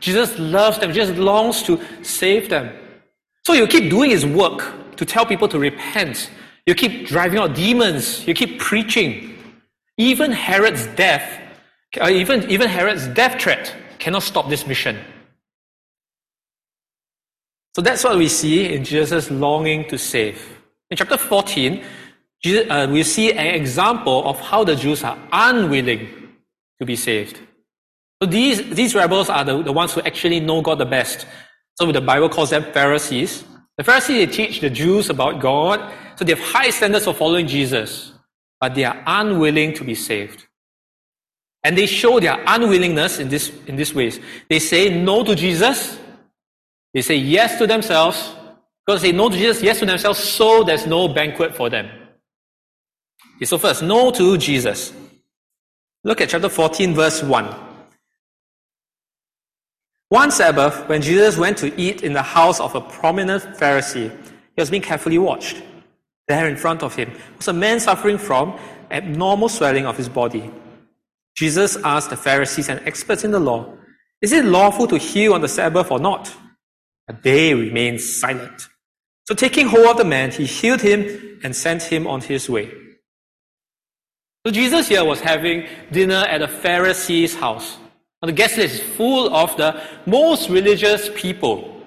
Jesus 0.00 0.36
loves 0.40 0.80
them, 0.80 0.92
Jesus 0.92 1.16
longs 1.16 1.62
to 1.62 1.80
save 2.02 2.48
them. 2.48 2.74
So 3.46 3.52
you 3.52 3.68
keep 3.68 3.90
doing 3.90 4.10
his 4.10 4.26
work 4.26 4.74
to 4.96 5.04
tell 5.04 5.24
people 5.24 5.46
to 5.46 5.58
repent. 5.60 6.32
You 6.66 6.74
keep 6.74 7.06
driving 7.06 7.38
out 7.38 7.54
demons. 7.54 8.26
You 8.26 8.34
keep 8.34 8.58
preaching. 8.58 9.38
Even 9.98 10.32
Herod's 10.32 10.88
death, 10.96 11.40
uh, 12.00 12.08
even, 12.08 12.50
even 12.50 12.68
Herod's 12.68 13.06
death 13.06 13.40
threat 13.40 13.72
cannot 14.00 14.24
stop 14.24 14.48
this 14.48 14.66
mission. 14.66 14.98
So 17.74 17.80
that's 17.80 18.04
what 18.04 18.18
we 18.18 18.28
see 18.28 18.72
in 18.74 18.84
Jesus' 18.84 19.30
longing 19.30 19.88
to 19.88 19.98
save. 19.98 20.60
In 20.90 20.96
chapter 20.96 21.16
14, 21.16 21.82
Jesus, 22.42 22.66
uh, 22.68 22.88
we 22.90 23.02
see 23.02 23.32
an 23.32 23.54
example 23.54 24.28
of 24.28 24.38
how 24.40 24.64
the 24.64 24.76
Jews 24.76 25.02
are 25.04 25.18
unwilling 25.32 26.08
to 26.80 26.86
be 26.86 26.96
saved. 26.96 27.38
So 28.20 28.26
these, 28.28 28.68
these 28.74 28.94
rebels 28.94 29.30
are 29.30 29.44
the, 29.44 29.62
the 29.62 29.72
ones 29.72 29.94
who 29.94 30.00
actually 30.02 30.40
know 30.40 30.60
God 30.60 30.78
the 30.78 30.86
best. 30.86 31.26
So 31.78 31.90
the 31.90 32.00
Bible 32.00 32.28
calls 32.28 32.50
them 32.50 32.64
Pharisees. 32.72 33.44
The 33.78 33.84
Pharisees, 33.84 34.26
they 34.26 34.32
teach 34.32 34.60
the 34.60 34.70
Jews 34.70 35.08
about 35.08 35.40
God. 35.40 35.92
So 36.16 36.24
they 36.24 36.34
have 36.34 36.44
high 36.44 36.70
standards 36.70 37.04
for 37.04 37.14
following 37.14 37.46
Jesus, 37.46 38.12
but 38.60 38.74
they 38.74 38.84
are 38.84 39.02
unwilling 39.06 39.72
to 39.74 39.84
be 39.84 39.94
saved. 39.94 40.46
And 41.64 41.78
they 41.78 41.86
show 41.86 42.20
their 42.20 42.42
unwillingness 42.46 43.18
in 43.18 43.28
this, 43.28 43.52
in 43.66 43.76
this 43.76 43.94
ways. 43.94 44.20
They 44.50 44.58
say 44.58 45.02
no 45.02 45.24
to 45.24 45.34
Jesus. 45.34 45.98
They 46.94 47.02
say 47.02 47.16
yes 47.16 47.58
to 47.58 47.66
themselves. 47.66 48.36
Because 48.84 49.02
they 49.02 49.12
know 49.12 49.30
Jesus, 49.30 49.62
yes 49.62 49.78
to 49.78 49.86
themselves, 49.86 50.18
so 50.18 50.64
there's 50.64 50.86
no 50.86 51.06
banquet 51.06 51.54
for 51.54 51.70
them. 51.70 51.86
Okay, 53.36 53.44
so 53.44 53.56
first, 53.56 53.82
no 53.82 54.10
to 54.10 54.36
Jesus. 54.36 54.92
Look 56.02 56.20
at 56.20 56.30
chapter 56.30 56.48
14, 56.48 56.92
verse 56.92 57.22
1. 57.22 57.54
One 60.08 60.30
Sabbath, 60.30 60.88
when 60.88 61.00
Jesus 61.00 61.38
went 61.38 61.56
to 61.58 61.80
eat 61.80 62.02
in 62.02 62.12
the 62.12 62.22
house 62.22 62.60
of 62.60 62.74
a 62.74 62.80
prominent 62.80 63.44
Pharisee, 63.56 64.10
he 64.10 64.60
was 64.60 64.68
being 64.68 64.82
carefully 64.82 65.16
watched. 65.16 65.62
There 66.28 66.48
in 66.48 66.56
front 66.56 66.82
of 66.82 66.94
him 66.94 67.12
was 67.36 67.48
a 67.48 67.52
man 67.52 67.80
suffering 67.80 68.18
from 68.18 68.58
abnormal 68.90 69.48
swelling 69.48 69.86
of 69.86 69.96
his 69.96 70.08
body. 70.08 70.50
Jesus 71.36 71.76
asked 71.84 72.10
the 72.10 72.16
Pharisees 72.16 72.68
and 72.68 72.80
experts 72.86 73.24
in 73.24 73.30
the 73.30 73.40
law, 73.40 73.72
Is 74.20 74.32
it 74.32 74.44
lawful 74.44 74.86
to 74.88 74.98
heal 74.98 75.34
on 75.34 75.40
the 75.40 75.48
Sabbath 75.48 75.90
or 75.90 75.98
not? 75.98 76.34
But 77.06 77.22
they 77.22 77.54
remained 77.54 78.00
silent. 78.00 78.68
So 79.28 79.34
taking 79.34 79.66
hold 79.66 79.86
of 79.86 79.96
the 79.96 80.04
man, 80.04 80.30
he 80.30 80.46
healed 80.46 80.80
him 80.80 81.40
and 81.42 81.54
sent 81.54 81.82
him 81.82 82.06
on 82.06 82.20
his 82.20 82.48
way. 82.48 82.70
So 84.44 84.52
Jesus 84.52 84.88
here 84.88 85.04
was 85.04 85.20
having 85.20 85.66
dinner 85.92 86.24
at 86.28 86.42
a 86.42 86.48
Pharisee's 86.48 87.34
house. 87.34 87.78
Now 88.20 88.26
the 88.26 88.32
guest 88.32 88.56
list 88.56 88.74
is 88.74 88.80
full 88.80 89.32
of 89.34 89.56
the 89.56 89.80
most 90.06 90.48
religious 90.48 91.10
people. 91.14 91.84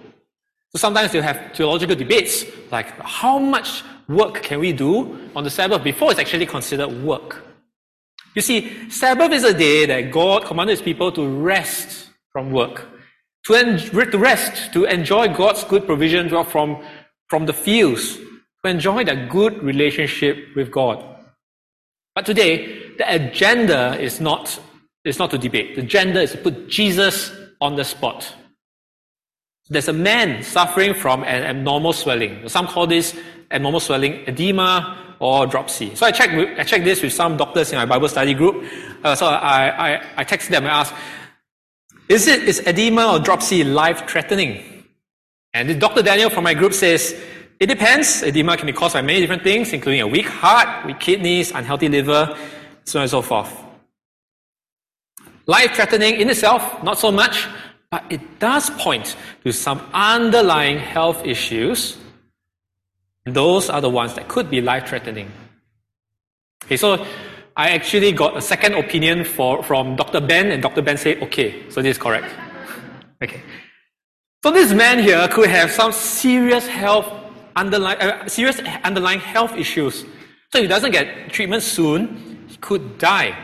So 0.71 0.79
sometimes 0.79 1.11
they 1.11 1.21
have 1.21 1.51
theological 1.53 1.95
debates, 1.95 2.45
like 2.71 2.87
how 3.01 3.39
much 3.39 3.83
work 4.07 4.41
can 4.41 4.59
we 4.59 4.73
do 4.73 5.29
on 5.35 5.43
the 5.43 5.49
Sabbath 5.49 5.83
before 5.83 6.11
it's 6.11 6.19
actually 6.19 6.45
considered 6.45 6.89
work? 7.03 7.43
You 8.35 8.41
see, 8.41 8.89
Sabbath 8.89 9.31
is 9.31 9.45
a 9.45 9.53
day 9.53 9.85
that 9.85 10.11
God 10.11 10.45
commanded 10.45 10.73
his 10.73 10.81
people 10.81 11.11
to 11.13 11.25
rest 11.25 12.09
from 12.31 12.51
work, 12.51 12.85
to, 13.45 13.53
en- 13.53 14.19
rest, 14.19 14.73
to 14.73 14.85
enjoy 14.85 15.27
God's 15.27 15.63
good 15.63 15.85
provision 15.85 16.29
from, 16.45 16.83
from 17.29 17.45
the 17.45 17.53
fields, 17.53 18.17
to 18.17 18.71
enjoy 18.71 19.03
that 19.03 19.29
good 19.29 19.61
relationship 19.61 20.55
with 20.55 20.71
God. 20.71 21.03
But 22.15 22.25
today, 22.25 22.95
the 22.97 23.13
agenda 23.13 23.99
is 23.99 24.19
not, 24.19 24.59
is 25.03 25.19
not 25.19 25.31
to 25.31 25.37
debate. 25.37 25.75
The 25.75 25.81
agenda 25.81 26.21
is 26.21 26.31
to 26.31 26.37
put 26.37 26.69
Jesus 26.69 27.31
on 27.61 27.75
the 27.75 27.83
spot. 27.83 28.33
There's 29.69 29.87
a 29.87 29.93
man 29.93 30.43
suffering 30.43 30.93
from 30.93 31.23
an 31.23 31.43
abnormal 31.43 31.93
swelling. 31.93 32.47
Some 32.47 32.67
call 32.67 32.87
this 32.87 33.17
abnormal 33.51 33.79
swelling 33.79 34.27
edema 34.27 35.15
or 35.19 35.47
dropsy. 35.47 35.95
So 35.95 36.05
I 36.05 36.11
checked, 36.11 36.33
I 36.59 36.63
checked 36.63 36.85
this 36.85 37.01
with 37.01 37.13
some 37.13 37.35
doctors 37.37 37.71
in 37.71 37.77
my 37.77 37.85
Bible 37.85 38.07
study 38.07 38.33
group. 38.33 38.63
Uh, 39.03 39.15
so 39.15 39.25
I, 39.25 39.95
I, 39.95 40.03
I 40.17 40.23
texted 40.23 40.49
them 40.49 40.63
and 40.63 40.71
asked, 40.71 40.93
is 42.07 42.27
it 42.27 42.43
is 42.43 42.59
edema 42.65 43.13
or 43.13 43.19
dropsy 43.19 43.63
life 43.63 44.07
threatening? 44.07 44.83
And 45.53 45.79
Dr. 45.79 46.01
Daniel 46.01 46.29
from 46.29 46.43
my 46.43 46.53
group 46.53 46.73
says, 46.73 47.15
it 47.59 47.67
depends. 47.67 48.21
Edema 48.21 48.57
can 48.57 48.67
be 48.67 48.73
caused 48.73 48.93
by 48.93 49.01
many 49.01 49.21
different 49.21 49.43
things, 49.43 49.71
including 49.71 50.01
a 50.01 50.07
weak 50.07 50.27
heart, 50.27 50.85
weak 50.85 50.99
kidneys, 50.99 51.51
unhealthy 51.51 51.87
liver, 51.87 52.37
so 52.83 52.99
on 52.99 53.03
and 53.03 53.11
so 53.11 53.21
forth. 53.21 53.51
Life 55.47 55.75
threatening 55.75 56.19
in 56.19 56.29
itself, 56.29 56.83
not 56.83 56.97
so 56.97 57.11
much, 57.11 57.47
but 57.89 58.03
it 58.09 58.39
does 58.39 58.69
point 58.71 59.15
to 59.43 59.53
some 59.53 59.79
underlying 59.93 60.77
health 60.77 61.25
issues. 61.25 61.97
Those 63.25 63.69
are 63.69 63.79
the 63.79 63.89
ones 63.89 64.15
that 64.15 64.27
could 64.27 64.49
be 64.49 64.59
life 64.59 64.87
threatening. 64.87 65.31
Okay, 66.65 66.77
so 66.77 67.05
I 67.57 67.69
actually 67.69 68.11
got 68.11 68.35
a 68.35 68.41
second 68.41 68.73
opinion 68.73 69.23
for, 69.23 69.63
from 69.63 69.95
Dr. 69.95 70.19
Ben, 70.19 70.51
and 70.51 70.61
Dr. 70.61 70.81
Ben 70.81 70.97
said, 70.97 71.23
okay, 71.23 71.69
so 71.69 71.81
this 71.81 71.97
is 71.97 72.01
correct. 72.01 72.33
Okay. 73.23 73.41
So 74.43 74.51
this 74.51 74.73
man 74.73 74.99
here 74.99 75.25
could 75.29 75.49
have 75.49 75.71
some 75.71 75.93
serious 75.93 76.67
health 76.67 77.07
underlying, 77.55 77.99
uh, 77.99 78.27
serious 78.27 78.59
underlying 78.83 79.21
health 79.21 79.55
issues. 79.55 80.01
So 80.51 80.59
if 80.59 80.63
he 80.63 80.67
doesn't 80.67 80.91
get 80.91 81.31
treatment 81.31 81.63
soon, 81.63 82.45
he 82.47 82.57
could 82.57 82.97
die. 82.97 83.35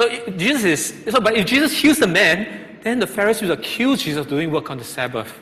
So 0.00 0.08
Jesus 0.30 0.64
is, 0.64 1.12
so, 1.12 1.20
but 1.20 1.36
if 1.36 1.46
Jesus 1.46 1.70
heals 1.70 1.98
the 1.98 2.06
man, 2.06 2.78
then 2.82 2.98
the 2.98 3.06
Pharisees 3.06 3.50
accuse 3.50 4.02
Jesus 4.02 4.22
of 4.22 4.28
doing 4.28 4.50
work 4.50 4.70
on 4.70 4.78
the 4.78 4.84
Sabbath. 4.84 5.38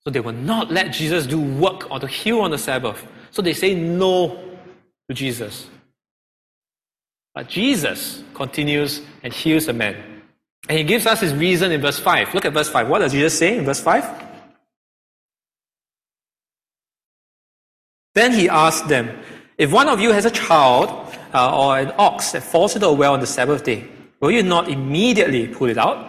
So 0.00 0.10
they 0.10 0.20
will 0.20 0.32
not 0.32 0.72
let 0.72 0.90
Jesus 0.90 1.26
do 1.26 1.38
work 1.38 1.90
or 1.90 2.00
to 2.00 2.06
heal 2.06 2.40
on 2.40 2.50
the 2.50 2.58
Sabbath. 2.58 3.06
So 3.30 3.42
they 3.42 3.52
say 3.52 3.74
no 3.74 4.49
to 5.10 5.14
Jesus. 5.14 5.68
But 7.34 7.48
Jesus 7.48 8.22
continues 8.32 9.02
and 9.24 9.32
heals 9.32 9.66
the 9.66 9.72
man. 9.72 10.22
And 10.68 10.78
he 10.78 10.84
gives 10.84 11.04
us 11.04 11.20
his 11.20 11.34
reason 11.34 11.72
in 11.72 11.80
verse 11.80 11.98
5. 11.98 12.32
Look 12.32 12.44
at 12.44 12.52
verse 12.52 12.68
5. 12.68 12.88
What 12.88 13.00
does 13.00 13.10
Jesus 13.10 13.36
say 13.36 13.58
in 13.58 13.64
verse 13.64 13.80
5? 13.80 14.04
Then 18.14 18.32
he 18.32 18.48
asked 18.48 18.86
them, 18.86 19.18
If 19.58 19.72
one 19.72 19.88
of 19.88 19.98
you 19.98 20.12
has 20.12 20.26
a 20.26 20.30
child 20.30 20.90
uh, 21.34 21.58
or 21.58 21.78
an 21.78 21.92
ox 21.98 22.30
that 22.30 22.44
falls 22.44 22.76
into 22.76 22.86
a 22.86 22.92
well 22.92 23.14
on 23.14 23.20
the 23.20 23.26
Sabbath 23.26 23.64
day, 23.64 23.88
will 24.20 24.30
you 24.30 24.44
not 24.44 24.68
immediately 24.68 25.48
pull 25.48 25.68
it 25.68 25.78
out? 25.78 26.08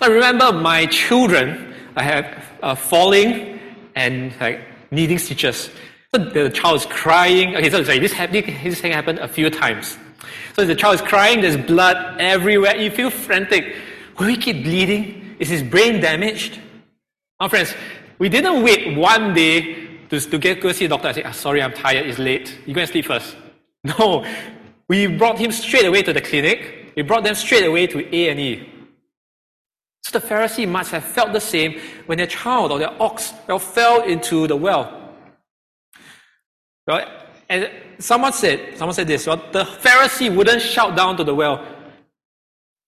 I 0.00 0.06
remember 0.06 0.52
my 0.52 0.86
children 0.86 1.74
I 1.96 2.04
have 2.04 2.44
uh, 2.62 2.74
falling 2.76 3.58
and 3.96 4.32
like 4.40 4.60
needing 4.92 5.18
stitches. 5.18 5.70
The 6.18 6.50
child 6.50 6.76
is 6.76 6.86
crying. 6.86 7.56
Okay, 7.56 7.70
so 7.70 7.82
sorry, 7.84 7.98
this, 7.98 8.12
this 8.12 8.80
thing 8.80 8.92
happened 8.92 9.18
a 9.18 9.28
few 9.28 9.50
times. 9.50 9.98
So 10.54 10.64
the 10.64 10.74
child 10.74 10.96
is 10.96 11.02
crying, 11.02 11.42
there's 11.42 11.56
blood 11.56 12.20
everywhere. 12.20 12.76
You 12.76 12.90
feel 12.90 13.10
frantic. 13.10 13.76
Will 14.18 14.26
he 14.26 14.36
keep 14.36 14.64
bleeding? 14.64 15.36
Is 15.38 15.48
his 15.48 15.62
brain 15.62 16.00
damaged? 16.00 16.58
My 17.38 17.48
friends, 17.48 17.74
we 18.18 18.28
didn't 18.28 18.62
wait 18.62 18.96
one 18.96 19.34
day 19.34 19.86
to, 20.08 20.20
to 20.20 20.38
get, 20.38 20.60
go 20.60 20.72
see 20.72 20.86
a 20.86 20.88
doctor 20.88 21.08
I 21.08 21.12
say, 21.12 21.22
ah, 21.22 21.32
sorry, 21.32 21.60
I'm 21.60 21.72
tired, 21.72 22.06
it's 22.06 22.18
late. 22.18 22.58
You 22.64 22.74
go 22.74 22.80
and 22.80 22.90
sleep 22.90 23.06
first. 23.06 23.36
No. 23.84 24.26
We 24.88 25.06
brought 25.06 25.38
him 25.38 25.52
straight 25.52 25.84
away 25.84 26.02
to 26.02 26.12
the 26.12 26.20
clinic. 26.20 26.92
We 26.96 27.02
brought 27.02 27.24
them 27.24 27.34
straight 27.34 27.64
away 27.64 27.86
to 27.88 27.98
A&E. 27.98 28.72
So 30.02 30.18
the 30.18 30.26
Pharisee 30.26 30.68
must 30.68 30.92
have 30.92 31.04
felt 31.04 31.32
the 31.32 31.40
same 31.40 31.80
when 32.06 32.18
their 32.18 32.26
child 32.26 32.72
or 32.72 32.78
their 32.78 33.00
ox 33.02 33.32
fell 33.58 34.02
into 34.02 34.46
the 34.46 34.56
well. 34.56 34.95
Well, 36.86 37.08
and 37.48 37.70
someone 37.98 38.32
said, 38.32 38.76
someone 38.76 38.94
said 38.94 39.06
this, 39.06 39.26
well, 39.26 39.42
the 39.52 39.64
Pharisee 39.64 40.34
wouldn't 40.34 40.62
shout 40.62 40.96
down 40.96 41.16
to 41.16 41.24
the 41.24 41.34
well, 41.34 41.64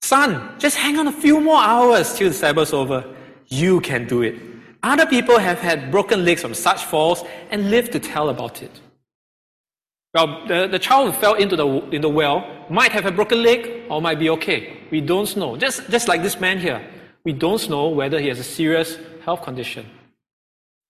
Son, 0.03 0.59
just 0.59 0.77
hang 0.77 0.99
on 0.99 1.07
a 1.07 1.13
few 1.13 1.41
more 1.41 1.61
hours 1.61 2.15
till 2.15 2.29
the 2.29 2.35
Sabbath's 2.35 2.73
over. 2.73 3.05
You 3.49 3.81
can 3.81 4.07
do 4.07 4.23
it. 4.23 4.41
Other 4.83 5.07
people 5.07 5.39
have 5.39 5.59
had 5.59 5.91
broken 5.91 6.25
legs 6.25 6.41
from 6.41 6.55
such 6.55 6.85
falls 6.85 7.25
and 7.51 7.71
lived 7.71 7.93
to 7.93 8.01
tell 8.01 8.29
about 8.29 8.63
it. 8.63 8.81
Well, 10.15 10.47
the, 10.47 10.67
the 10.69 10.79
child 10.79 11.13
who 11.13 11.21
fell 11.21 11.35
into 11.35 11.57
the, 11.57 11.67
in 11.91 12.01
the 12.01 12.09
well 12.09 12.67
might 12.71 12.93
have 12.93 13.05
a 13.07 13.11
broken 13.11 13.43
leg 13.43 13.85
or 13.91 14.01
might 14.01 14.19
be 14.19 14.31
okay. 14.31 14.79
We 14.91 15.01
don't 15.01 15.37
know. 15.37 15.57
Just, 15.57 15.91
just 15.91 16.09
like 16.09 16.23
this 16.23 16.41
man 16.41 16.59
here. 16.59 16.81
We 17.25 17.33
don't 17.33 17.69
know 17.69 17.89
whether 17.89 18.19
he 18.19 18.29
has 18.29 18.39
a 18.39 18.45
serious 18.45 18.97
health 19.25 19.43
condition. 19.43 19.85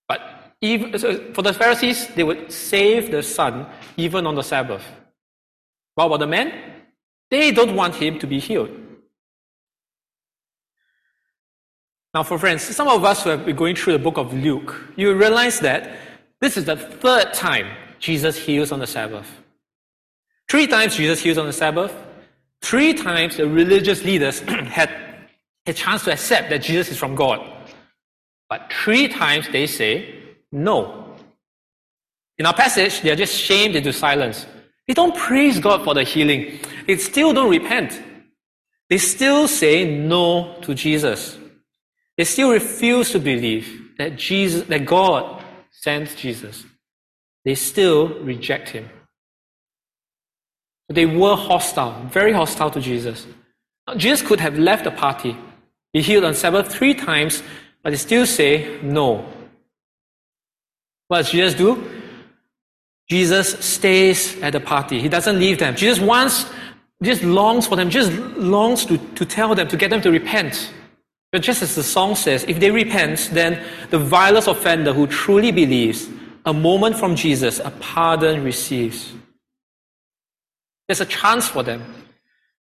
But 0.06 0.20
even, 0.60 0.98
so 0.98 1.32
for 1.32 1.42
the 1.42 1.52
Pharisees, 1.52 2.08
they 2.08 2.24
would 2.24 2.50
save 2.50 3.10
the 3.10 3.22
son 3.22 3.66
even 3.96 4.26
on 4.26 4.34
the 4.34 4.42
Sabbath. 4.42 4.84
What 5.94 6.06
about 6.06 6.20
the 6.20 6.26
man? 6.26 6.52
They 7.30 7.52
don't 7.52 7.76
want 7.76 7.94
him 7.94 8.18
to 8.18 8.26
be 8.26 8.40
healed. 8.40 8.70
Now, 12.14 12.22
for 12.22 12.38
friends, 12.38 12.62
some 12.62 12.88
of 12.88 13.04
us 13.04 13.22
who 13.22 13.30
have 13.30 13.44
been 13.44 13.54
going 13.54 13.76
through 13.76 13.92
the 13.92 13.98
book 13.98 14.16
of 14.16 14.32
Luke, 14.32 14.74
you 14.96 15.14
realize 15.14 15.60
that 15.60 15.96
this 16.40 16.56
is 16.56 16.64
the 16.64 16.76
third 16.76 17.34
time 17.34 17.68
Jesus 17.98 18.36
heals 18.36 18.72
on 18.72 18.80
the 18.80 18.86
Sabbath. 18.86 19.28
Three 20.50 20.66
times 20.66 20.96
Jesus 20.96 21.20
heals 21.20 21.38
on 21.38 21.46
the 21.46 21.52
Sabbath. 21.52 21.94
Three 22.62 22.94
times 22.94 23.36
the 23.36 23.46
religious 23.46 24.02
leaders 24.04 24.40
had 24.48 24.90
a 25.66 25.72
chance 25.72 26.04
to 26.04 26.12
accept 26.12 26.48
that 26.50 26.62
Jesus 26.62 26.90
is 26.90 26.98
from 26.98 27.14
God. 27.14 27.40
But 28.48 28.72
three 28.72 29.08
times 29.08 29.48
they 29.50 29.66
say 29.66 30.17
no. 30.52 31.16
In 32.38 32.46
our 32.46 32.54
passage, 32.54 33.00
they 33.00 33.10
are 33.10 33.16
just 33.16 33.34
shamed 33.34 33.76
into 33.76 33.92
silence. 33.92 34.46
They 34.86 34.94
don't 34.94 35.14
praise 35.16 35.58
God 35.58 35.84
for 35.84 35.94
the 35.94 36.04
healing. 36.04 36.60
They 36.86 36.96
still 36.96 37.32
don't 37.32 37.50
repent. 37.50 38.02
They 38.88 38.98
still 38.98 39.48
say 39.48 39.84
no 39.84 40.56
to 40.62 40.74
Jesus. 40.74 41.36
They 42.16 42.24
still 42.24 42.50
refuse 42.50 43.10
to 43.12 43.18
believe 43.18 43.96
that 43.98 44.16
Jesus, 44.16 44.66
that 44.68 44.86
God 44.86 45.44
sent 45.70 46.16
Jesus. 46.16 46.64
They 47.44 47.54
still 47.54 48.08
reject 48.20 48.70
him. 48.70 48.88
They 50.88 51.06
were 51.06 51.36
hostile, 51.36 52.02
very 52.10 52.32
hostile 52.32 52.70
to 52.70 52.80
Jesus. 52.80 53.26
Now, 53.86 53.94
Jesus 53.94 54.26
could 54.26 54.40
have 54.40 54.58
left 54.58 54.84
the 54.84 54.90
party. 54.90 55.36
He 55.92 56.00
healed 56.00 56.24
on 56.24 56.34
Sabbath 56.34 56.72
three 56.72 56.94
times, 56.94 57.42
but 57.82 57.90
they 57.90 57.96
still 57.96 58.26
say 58.26 58.80
no. 58.82 59.26
What 61.08 61.18
does 61.18 61.30
Jesus 61.30 61.54
do? 61.54 61.90
Jesus 63.08 63.58
stays 63.64 64.38
at 64.42 64.52
the 64.52 64.60
party. 64.60 65.00
He 65.00 65.08
doesn't 65.08 65.38
leave 65.38 65.58
them. 65.58 65.74
Jesus 65.74 65.98
wants, 65.98 66.46
just 67.02 67.22
longs 67.22 67.66
for 67.66 67.76
them, 67.76 67.88
just 67.88 68.12
longs 68.36 68.84
to, 68.84 68.98
to 68.98 69.24
tell 69.24 69.54
them, 69.54 69.66
to 69.68 69.76
get 69.76 69.88
them 69.90 70.02
to 70.02 70.10
repent. 70.10 70.72
But 71.32 71.42
just 71.42 71.62
as 71.62 71.74
the 71.74 71.82
song 71.82 72.14
says, 72.14 72.44
if 72.44 72.60
they 72.60 72.70
repent, 72.70 73.30
then 73.32 73.64
the 73.90 73.98
vilest 73.98 74.48
offender 74.48 74.92
who 74.92 75.06
truly 75.06 75.50
believes, 75.50 76.08
a 76.44 76.52
moment 76.52 76.96
from 76.98 77.16
Jesus, 77.16 77.58
a 77.58 77.70
pardon 77.80 78.44
receives. 78.44 79.12
There's 80.86 81.00
a 81.00 81.06
chance 81.06 81.48
for 81.48 81.62
them, 81.62 81.82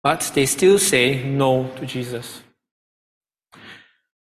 but 0.01 0.31
they 0.33 0.45
still 0.45 0.77
say 0.77 1.23
no 1.23 1.69
to 1.77 1.85
Jesus. 1.85 2.41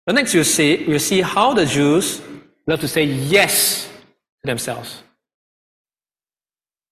The 0.07 0.12
next 0.12 0.35
we'll 0.35 0.45
see, 0.45 0.85
we'll 0.87 1.01
see 1.01 1.21
how 1.21 1.55
the 1.55 1.66
Jews 1.66 2.21
love 2.66 2.81
to 2.81 2.88
say 2.88 3.05
yes 3.05 3.88
themselves. 4.47 5.03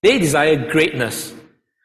They 0.02 0.18
desire 0.18 0.70
greatness, 0.70 1.32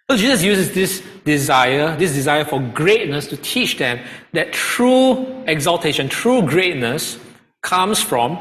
so 0.10 0.17
Jesus 0.17 0.41
uses 0.41 0.73
this 0.73 1.03
desire, 1.23 1.95
this 1.95 2.13
desire 2.13 2.43
for 2.43 2.60
greatness 2.60 3.27
to 3.27 3.38
teach 3.38 3.77
them 3.77 3.99
that 4.34 4.51
true 4.51 5.43
exaltation, 5.45 6.10
true 6.10 6.41
greatness 6.41 7.19
comes 7.62 8.01
from 8.01 8.39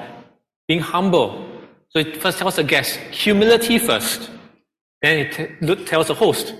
being 0.67 0.81
humble. 0.81 1.47
So 1.91 1.99
it 1.99 2.17
first 2.17 2.39
tells 2.39 2.57
the 2.57 2.65
guest, 2.65 2.97
humility 3.11 3.79
first. 3.79 4.31
Then 5.03 5.27
it 5.27 5.87
tells 5.87 6.07
the 6.07 6.15
host, 6.15 6.55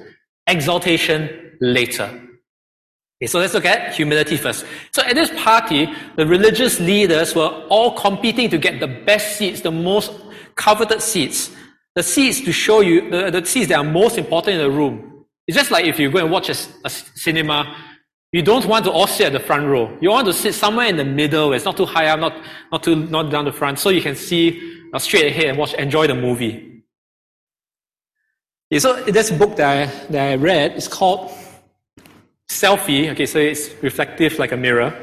exaltation 0.47 1.57
later. 1.59 2.05
Okay, 3.21 3.27
so 3.27 3.39
let's 3.39 3.55
look 3.55 3.65
at 3.65 3.95
humility 3.95 4.37
first. 4.37 4.67
So 4.93 5.03
at 5.03 5.15
this 5.15 5.31
party, 5.43 5.89
the 6.17 6.27
religious 6.27 6.81
leaders 6.81 7.35
were 7.35 7.49
all 7.71 7.93
competing 7.93 8.51
to 8.51 8.59
get 8.59 8.79
the 8.79 8.87
best 8.87 9.39
seats, 9.39 9.63
the 9.63 9.73
most 9.73 10.13
coveted 10.59 11.01
seats 11.01 11.51
the 11.99 12.03
seats 12.05 12.41
to 12.43 12.53
show 12.53 12.81
you, 12.81 13.11
the, 13.11 13.29
the 13.29 13.45
seats 13.45 13.67
that 13.69 13.79
are 13.79 13.83
most 13.83 14.19
important 14.19 14.55
in 14.55 14.63
the 14.63 14.71
room. 14.71 15.25
It's 15.49 15.57
just 15.57 15.73
like 15.73 15.85
if 15.85 15.99
you 15.99 16.09
go 16.13 16.21
and 16.21 16.31
watch 16.31 16.49
a, 16.49 16.55
a 16.85 16.91
cinema, 16.91 17.77
you 18.31 18.41
don't 18.41 18.67
want 18.67 18.85
to 18.85 18.93
all 18.93 19.09
sit 19.09 19.27
at 19.27 19.33
the 19.33 19.41
front 19.41 19.67
row. 19.67 19.99
You 20.01 20.11
want 20.11 20.29
to 20.29 20.33
sit 20.33 20.55
somewhere 20.55 20.87
in 20.87 20.97
the 20.97 21.05
middle 21.05 21.49
where 21.49 21.57
it's 21.57 21.65
not 21.65 21.77
too 21.77 21.87
high 21.87 22.07
up, 22.07 22.21
not, 22.21 22.41
not 22.71 22.85
too, 22.85 22.95
not 22.95 23.33
down 23.33 23.47
the 23.47 23.53
front, 23.53 23.81
so 23.81 23.89
you 23.89 24.01
can 24.01 24.15
see 24.15 24.81
uh, 24.95 24.99
straight 25.01 25.27
ahead 25.27 25.47
and 25.47 25.59
watch, 25.59 25.75
enjoy 25.75 26.07
the 26.07 26.15
movie. 26.15 26.85
Yeah, 28.71 28.79
so 28.79 29.03
this 29.03 29.33
book 29.33 29.57
that 29.57 29.89
I, 29.89 30.07
that 30.13 30.33
I 30.33 30.35
read 30.37 30.77
is 30.77 30.87
called 30.87 31.33
Selfie. 32.49 33.11
Okay, 33.11 33.27
so 33.27 33.41
it's 33.41 33.71
reflective 33.83 34.39
like 34.39 34.53
a 34.53 34.57
mirror. 34.57 34.95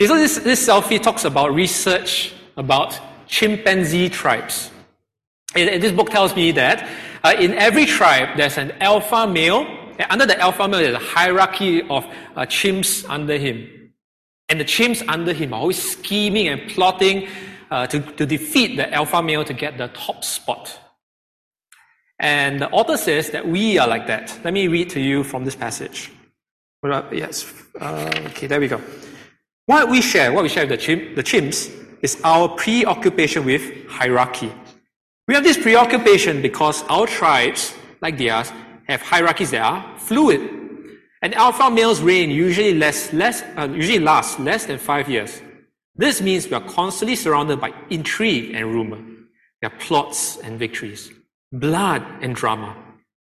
Okay, 0.00 0.08
so 0.08 0.16
this, 0.16 0.38
this 0.38 0.66
selfie 0.66 1.00
talks 1.00 1.24
about 1.24 1.54
research 1.54 2.32
about 2.56 2.98
chimpanzee 3.30 4.08
tribes. 4.08 4.70
This 5.54 5.92
book 5.92 6.10
tells 6.10 6.34
me 6.36 6.52
that 6.52 6.86
uh, 7.24 7.34
in 7.38 7.54
every 7.54 7.86
tribe 7.86 8.36
there's 8.36 8.58
an 8.58 8.72
alpha 8.80 9.26
male, 9.26 9.66
and 9.98 10.06
under 10.10 10.26
the 10.26 10.38
alpha 10.38 10.68
male 10.68 10.80
there's 10.80 10.94
a 10.94 10.98
hierarchy 10.98 11.82
of 11.88 12.04
uh, 12.36 12.46
chimps 12.46 13.08
under 13.08 13.36
him. 13.38 13.68
And 14.48 14.60
the 14.60 14.64
chimps 14.64 15.02
under 15.08 15.32
him 15.32 15.54
are 15.54 15.60
always 15.60 15.80
scheming 15.80 16.48
and 16.48 16.68
plotting 16.70 17.28
uh, 17.70 17.86
to, 17.86 18.00
to 18.00 18.26
defeat 18.26 18.76
the 18.76 18.92
alpha 18.92 19.22
male 19.22 19.44
to 19.44 19.54
get 19.54 19.78
the 19.78 19.88
top 19.88 20.24
spot. 20.24 20.78
And 22.18 22.60
the 22.60 22.68
author 22.70 22.96
says 22.96 23.30
that 23.30 23.46
we 23.46 23.78
are 23.78 23.88
like 23.88 24.06
that. 24.08 24.38
Let 24.44 24.52
me 24.52 24.68
read 24.68 24.90
to 24.90 25.00
you 25.00 25.22
from 25.22 25.44
this 25.44 25.54
passage. 25.54 26.10
Yes. 27.12 27.52
Uh, 27.80 28.10
okay, 28.26 28.46
there 28.46 28.60
we 28.60 28.68
go. 28.68 28.80
What 29.66 29.88
we 29.88 30.00
share, 30.02 30.32
what 30.32 30.42
we 30.42 30.48
share 30.48 30.66
with 30.66 30.80
the, 30.80 30.84
chimp, 30.84 31.14
the 31.14 31.22
chimps, 31.22 31.70
is 32.02 32.20
our 32.24 32.48
preoccupation 32.48 33.44
with 33.44 33.86
hierarchy. 33.88 34.52
We 35.28 35.34
have 35.34 35.44
this 35.44 35.58
preoccupation 35.58 36.42
because 36.42 36.82
our 36.84 37.06
tribes, 37.06 37.74
like 38.00 38.18
theirs, 38.18 38.52
have 38.88 39.00
hierarchies 39.02 39.50
that 39.52 39.62
are 39.62 39.98
fluid. 39.98 40.40
And 41.22 41.34
alpha 41.34 41.70
male's 41.70 42.00
reign 42.00 42.30
usually, 42.30 42.74
less, 42.74 43.12
less, 43.12 43.42
uh, 43.56 43.68
usually 43.68 43.98
lasts 43.98 44.38
less 44.40 44.66
than 44.66 44.78
five 44.78 45.08
years. 45.08 45.40
This 45.94 46.20
means 46.20 46.48
we 46.48 46.54
are 46.54 46.66
constantly 46.66 47.14
surrounded 47.14 47.60
by 47.60 47.72
intrigue 47.90 48.54
and 48.54 48.66
rumor. 48.66 48.98
There 49.60 49.70
are 49.70 49.78
plots 49.78 50.38
and 50.38 50.58
victories, 50.58 51.12
blood 51.52 52.04
and 52.22 52.34
drama. 52.34 52.74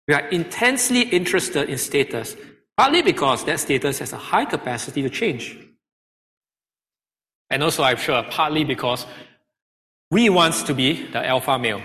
We 0.09 0.15
are 0.15 0.29
intensely 0.29 1.03
interested 1.03 1.71
in 1.71 1.79
status, 1.79 2.37
partly 2.77 3.03
because 3.03 3.45
that 3.45 3.61
status 3.61 4.01
has 4.01 4.13
a 4.13 4.17
high 4.17 4.45
capacity 4.45 5.03
to 5.03 5.11
change. 5.11 5.59
And 7.51 7.63
also, 7.63 7.83
I'm 7.83 7.97
sure, 7.97 8.23
partly 8.25 8.65
because 8.65 9.07
we 10.11 10.29
want 10.29 10.55
to 10.67 10.75
be 10.75 11.07
the 11.07 11.25
alpha 11.25 11.59
male. 11.59 11.83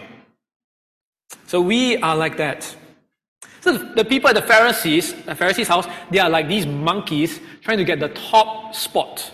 So 1.45 1.62
we 1.62 1.97
are 1.97 2.15
like 2.15 2.38
that. 2.38 2.76
So 3.62 3.78
the 3.78 4.04
people 4.04 4.30
at 4.30 4.36
the 4.36 4.41
Pharisees, 4.41 5.13
the 5.24 5.36
Pharisees' 5.36 5.67
house, 5.67 5.86
they 6.10 6.19
are 6.19 6.30
like 6.30 6.47
these 6.47 6.65
monkeys 6.65 7.39
trying 7.62 7.78
to 7.78 7.84
get 7.84 8.00
the 8.00 8.10
top 8.10 8.74
spot. 8.74 9.32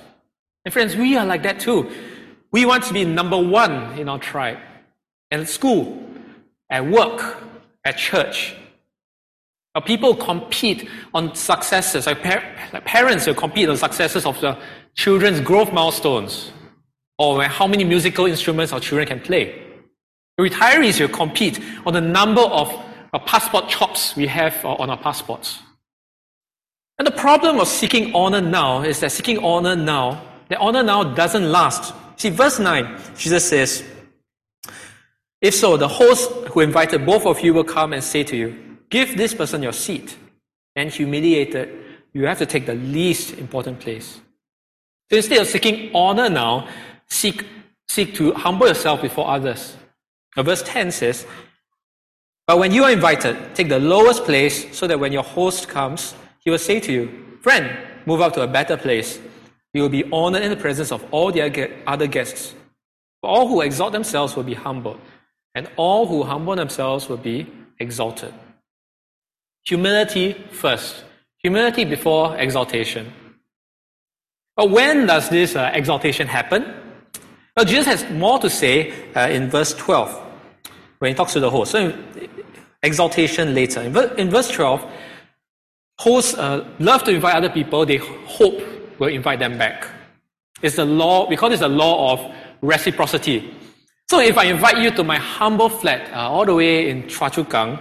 And 0.65 0.73
friends, 0.73 0.95
we 0.95 1.15
are 1.15 1.25
like 1.25 1.43
that 1.43 1.59
too. 1.59 1.89
We 2.51 2.65
want 2.65 2.83
to 2.85 2.93
be 2.93 3.05
number 3.05 3.37
one 3.41 3.97
in 3.97 4.09
our 4.09 4.19
tribe. 4.19 4.57
At 5.31 5.47
school, 5.47 6.01
at 6.69 6.85
work, 6.85 7.37
at 7.85 7.97
church. 7.97 8.55
Our 9.75 9.81
people 9.81 10.15
compete 10.15 10.89
on 11.13 11.35
successes. 11.35 12.05
Like 12.05 12.21
parents 12.21 13.27
will 13.27 13.35
compete 13.35 13.69
on 13.69 13.77
successes 13.77 14.25
of 14.25 14.39
the 14.41 14.57
children's 14.97 15.39
growth 15.39 15.71
milestones 15.71 16.51
or 17.17 17.43
how 17.43 17.67
many 17.67 17.83
musical 17.83 18.25
instruments 18.25 18.73
our 18.73 18.79
children 18.79 19.07
can 19.07 19.19
play. 19.19 19.63
Retirees 20.39 20.99
will 20.99 21.07
compete 21.07 21.59
on 21.85 21.93
the 21.93 22.01
number 22.01 22.41
of 22.41 22.71
uh, 23.13 23.19
passport 23.19 23.69
chops 23.69 24.15
we 24.15 24.27
have 24.27 24.53
uh, 24.65 24.73
on 24.73 24.89
our 24.89 24.97
passports. 24.97 25.59
And 26.99 27.07
the 27.07 27.11
problem 27.11 27.59
of 27.59 27.67
seeking 27.67 28.13
honor 28.13 28.41
now 28.41 28.81
is 28.81 28.99
that 28.99 29.11
seeking 29.11 29.43
honor 29.43 29.75
now, 29.75 30.23
the 30.49 30.57
honor 30.57 30.83
now 30.83 31.03
doesn't 31.03 31.51
last. 31.51 31.93
See, 32.17 32.29
verse 32.29 32.59
9, 32.59 32.99
Jesus 33.15 33.47
says, 33.47 33.83
If 35.41 35.53
so, 35.55 35.77
the 35.77 35.87
host 35.87 36.31
who 36.49 36.61
invited 36.61 37.05
both 37.05 37.25
of 37.25 37.41
you 37.41 37.53
will 37.53 37.63
come 37.63 37.93
and 37.93 38.03
say 38.03 38.23
to 38.23 38.35
you, 38.35 38.77
Give 38.89 39.17
this 39.17 39.33
person 39.33 39.61
your 39.61 39.73
seat. 39.73 40.17
And 40.75 40.91
humiliated, 40.91 41.69
you 42.13 42.25
have 42.27 42.37
to 42.37 42.45
take 42.45 42.67
the 42.67 42.75
least 42.75 43.33
important 43.33 43.79
place. 43.79 44.21
So 45.09 45.17
instead 45.17 45.39
of 45.39 45.47
seeking 45.47 45.91
honor 45.95 46.29
now, 46.29 46.67
seek, 47.07 47.45
seek 47.87 48.13
to 48.15 48.33
humble 48.33 48.67
yourself 48.67 49.01
before 49.01 49.27
others. 49.27 49.77
Now, 50.35 50.43
verse 50.43 50.61
10 50.63 50.91
says, 50.91 51.25
But 52.45 52.59
when 52.59 52.71
you 52.71 52.83
are 52.83 52.91
invited, 52.91 53.55
take 53.55 53.69
the 53.69 53.79
lowest 53.79 54.25
place 54.25 54.77
so 54.77 54.85
that 54.87 54.99
when 54.99 55.13
your 55.13 55.23
host 55.23 55.69
comes, 55.69 56.13
he 56.39 56.49
will 56.49 56.57
say 56.59 56.79
to 56.81 56.91
you, 56.91 57.37
Friend, 57.41 57.77
move 58.05 58.21
up 58.21 58.33
to 58.33 58.41
a 58.41 58.47
better 58.47 58.75
place. 58.75 59.19
You 59.73 59.83
will 59.83 59.89
be 59.89 60.03
honored 60.11 60.43
in 60.43 60.49
the 60.49 60.57
presence 60.57 60.91
of 60.91 61.05
all 61.11 61.31
the 61.31 61.71
other 61.87 62.07
guests. 62.07 62.53
For 63.21 63.29
all 63.29 63.47
who 63.47 63.61
exalt 63.61 63.93
themselves 63.93 64.35
will 64.35 64.43
be 64.43 64.53
humbled, 64.53 64.99
and 65.55 65.69
all 65.77 66.05
who 66.05 66.23
humble 66.23 66.55
themselves 66.55 67.07
will 67.07 67.17
be 67.17 67.47
exalted. 67.79 68.33
Humility 69.65 70.33
first. 70.51 71.03
Humility 71.43 71.85
before 71.85 72.35
exaltation. 72.37 73.13
But 74.57 74.71
when 74.71 75.05
does 75.05 75.29
this 75.29 75.55
uh, 75.55 75.71
exaltation 75.73 76.27
happen? 76.27 76.65
Well, 77.55 77.65
Jesus 77.65 77.85
has 77.85 78.11
more 78.11 78.39
to 78.39 78.49
say 78.49 78.91
uh, 79.15 79.29
in 79.29 79.49
verse 79.49 79.73
12 79.75 80.23
when 80.99 81.11
he 81.11 81.15
talks 81.15 81.33
to 81.33 81.39
the 81.39 81.49
host. 81.49 81.71
So, 81.71 81.93
exaltation 82.81 83.53
later. 83.53 83.81
In, 83.81 83.93
ver- 83.93 84.13
in 84.17 84.29
verse 84.31 84.49
12, 84.49 84.83
hosts 85.99 86.33
uh, 86.33 86.67
love 86.79 87.03
to 87.03 87.11
invite 87.11 87.35
other 87.35 87.49
people, 87.49 87.85
they 87.85 87.97
hope 87.97 88.59
will 88.99 89.09
invite 89.09 89.39
them 89.39 89.57
back. 89.57 89.87
It's 90.61 90.75
the 90.75 90.85
law, 90.85 91.29
we 91.29 91.35
call 91.35 91.49
this 91.49 91.59
the 91.59 91.69
law 91.69 92.13
of 92.13 92.35
reciprocity. 92.61 93.53
So 94.09 94.19
if 94.21 94.37
I 94.37 94.45
invite 94.45 94.79
you 94.79 94.89
to 94.91 95.03
my 95.03 95.17
humble 95.17 95.69
flat 95.69 96.11
uh, 96.13 96.29
all 96.29 96.45
the 96.45 96.55
way 96.55 96.89
in 96.89 97.03
Choa 97.03 97.31
Chu 97.31 97.43
Kang, 97.43 97.77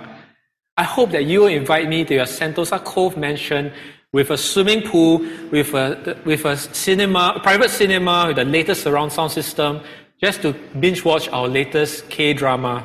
I 0.76 0.82
hope 0.82 1.10
that 1.12 1.24
you 1.24 1.40
will 1.40 1.46
invite 1.46 1.88
me 1.88 2.04
to 2.04 2.14
your 2.14 2.26
Sentosa 2.26 2.82
Cove 2.84 3.16
mansion 3.16 3.72
with 4.16 4.30
a 4.30 4.38
swimming 4.38 4.80
pool, 4.80 5.18
with 5.50 5.74
a, 5.74 6.16
with 6.24 6.46
a 6.46 6.56
cinema, 6.56 7.34
a 7.36 7.40
private 7.40 7.68
cinema 7.68 8.24
with 8.28 8.36
the 8.36 8.46
latest 8.46 8.82
surround 8.82 9.12
sound 9.12 9.30
system, 9.30 9.78
just 10.18 10.40
to 10.40 10.54
binge 10.80 11.04
watch 11.04 11.28
our 11.28 11.46
latest 11.46 12.08
K 12.08 12.32
drama. 12.32 12.82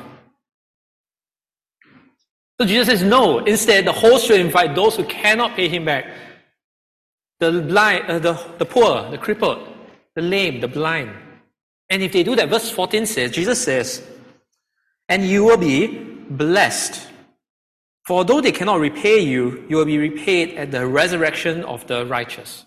So 2.60 2.66
Jesus 2.66 2.86
says, 2.88 3.02
no. 3.02 3.38
Instead, 3.38 3.86
the 3.86 3.92
host 3.92 4.26
should 4.26 4.40
invite 4.40 4.74
those 4.74 4.94
who 4.96 5.04
cannot 5.04 5.56
pay 5.56 5.68
him 5.68 5.86
back. 5.86 6.04
The 7.40 7.62
blind, 7.62 8.10
uh, 8.10 8.18
the, 8.18 8.34
the 8.58 8.66
poor, 8.66 9.10
the 9.10 9.16
crippled, 9.16 9.66
the 10.14 10.20
lame, 10.20 10.60
the 10.60 10.68
blind. 10.68 11.12
And 11.88 12.02
if 12.02 12.12
they 12.12 12.24
do 12.24 12.36
that, 12.36 12.50
verse 12.50 12.68
14 12.68 13.06
says, 13.06 13.30
Jesus 13.30 13.64
says, 13.64 14.06
and 15.08 15.26
you 15.26 15.44
will 15.44 15.56
be 15.56 15.86
blessed. 16.28 17.08
For 18.04 18.18
although 18.18 18.40
they 18.40 18.52
cannot 18.52 18.80
repay 18.80 19.20
you, 19.20 19.64
you 19.68 19.76
will 19.76 19.84
be 19.84 19.98
repaid 19.98 20.56
at 20.56 20.70
the 20.70 20.86
resurrection 20.86 21.64
of 21.64 21.86
the 21.86 22.04
righteous. 22.06 22.66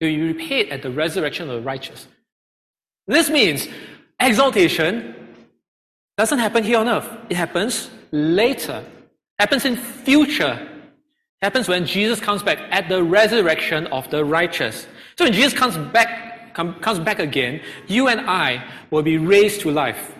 You 0.00 0.08
will 0.08 0.16
be 0.16 0.32
repaid 0.32 0.70
at 0.70 0.82
the 0.82 0.90
resurrection 0.90 1.48
of 1.50 1.56
the 1.56 1.62
righteous. 1.62 2.08
This 3.06 3.28
means 3.28 3.68
exaltation 4.18 5.14
doesn't 6.16 6.38
happen 6.38 6.64
here 6.64 6.78
on 6.78 6.88
earth. 6.88 7.08
It 7.28 7.36
happens 7.36 7.90
later. 8.10 8.84
Happens 9.38 9.66
in 9.66 9.76
future. 9.76 10.66
Happens 11.42 11.68
when 11.68 11.84
Jesus 11.84 12.18
comes 12.18 12.42
back 12.42 12.58
at 12.70 12.88
the 12.88 13.02
resurrection 13.02 13.86
of 13.88 14.08
the 14.10 14.24
righteous. 14.24 14.86
So 15.18 15.26
when 15.26 15.34
Jesus 15.34 15.52
comes 15.52 15.76
back, 15.92 16.54
come, 16.54 16.74
comes 16.80 16.98
back 16.98 17.18
again, 17.18 17.60
you 17.86 18.08
and 18.08 18.22
I 18.22 18.66
will 18.90 19.02
be 19.02 19.18
raised 19.18 19.60
to 19.60 19.70
life. 19.70 20.15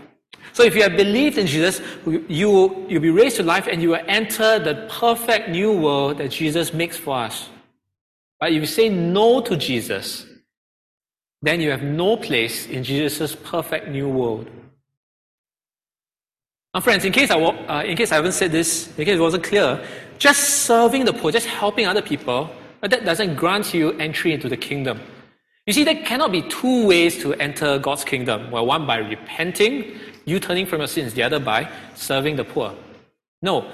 So 0.56 0.62
if 0.62 0.74
you 0.74 0.82
have 0.84 0.96
believed 0.96 1.36
in 1.36 1.46
Jesus, 1.46 1.82
you 2.06 2.50
will 2.50 2.86
you'll 2.88 3.02
be 3.02 3.10
raised 3.10 3.36
to 3.36 3.42
life 3.42 3.66
and 3.70 3.82
you 3.82 3.90
will 3.90 4.04
enter 4.08 4.58
the 4.58 4.88
perfect 4.88 5.50
new 5.50 5.70
world 5.70 6.16
that 6.16 6.30
Jesus 6.30 6.72
makes 6.72 6.96
for 6.96 7.14
us. 7.14 7.50
But 8.40 8.52
if 8.52 8.62
you 8.62 8.66
say 8.66 8.88
no 8.88 9.42
to 9.42 9.54
Jesus, 9.54 10.24
then 11.42 11.60
you 11.60 11.70
have 11.70 11.82
no 11.82 12.16
place 12.16 12.66
in 12.68 12.84
Jesus' 12.84 13.34
perfect 13.34 13.88
new 13.88 14.08
world. 14.08 14.48
Now, 16.72 16.80
friends, 16.80 17.04
in 17.04 17.12
case 17.12 17.30
I, 17.30 17.38
uh, 17.38 17.82
in 17.82 17.94
case 17.94 18.10
I 18.10 18.14
haven't 18.14 18.32
said 18.32 18.50
this, 18.50 18.88
in 18.96 19.04
case 19.04 19.18
it 19.18 19.20
wasn't 19.20 19.44
clear, 19.44 19.86
just 20.18 20.64
serving 20.64 21.04
the 21.04 21.12
poor, 21.12 21.30
just 21.32 21.48
helping 21.48 21.86
other 21.86 22.00
people, 22.00 22.50
but 22.80 22.90
that 22.92 23.04
doesn't 23.04 23.34
grant 23.34 23.74
you 23.74 23.92
entry 23.98 24.32
into 24.32 24.48
the 24.48 24.56
kingdom. 24.56 25.02
You 25.66 25.74
see, 25.74 25.84
there 25.84 26.02
cannot 26.02 26.32
be 26.32 26.40
two 26.48 26.86
ways 26.86 27.18
to 27.18 27.34
enter 27.34 27.78
God's 27.78 28.04
kingdom. 28.04 28.50
Well, 28.50 28.64
one 28.64 28.86
by 28.86 28.96
repenting 28.96 30.00
you 30.26 30.38
turning 30.38 30.66
from 30.66 30.80
your 30.80 30.88
sins, 30.88 31.14
the 31.14 31.22
other 31.22 31.38
by 31.38 31.70
serving 31.94 32.36
the 32.36 32.44
poor. 32.44 32.74
No, 33.40 33.70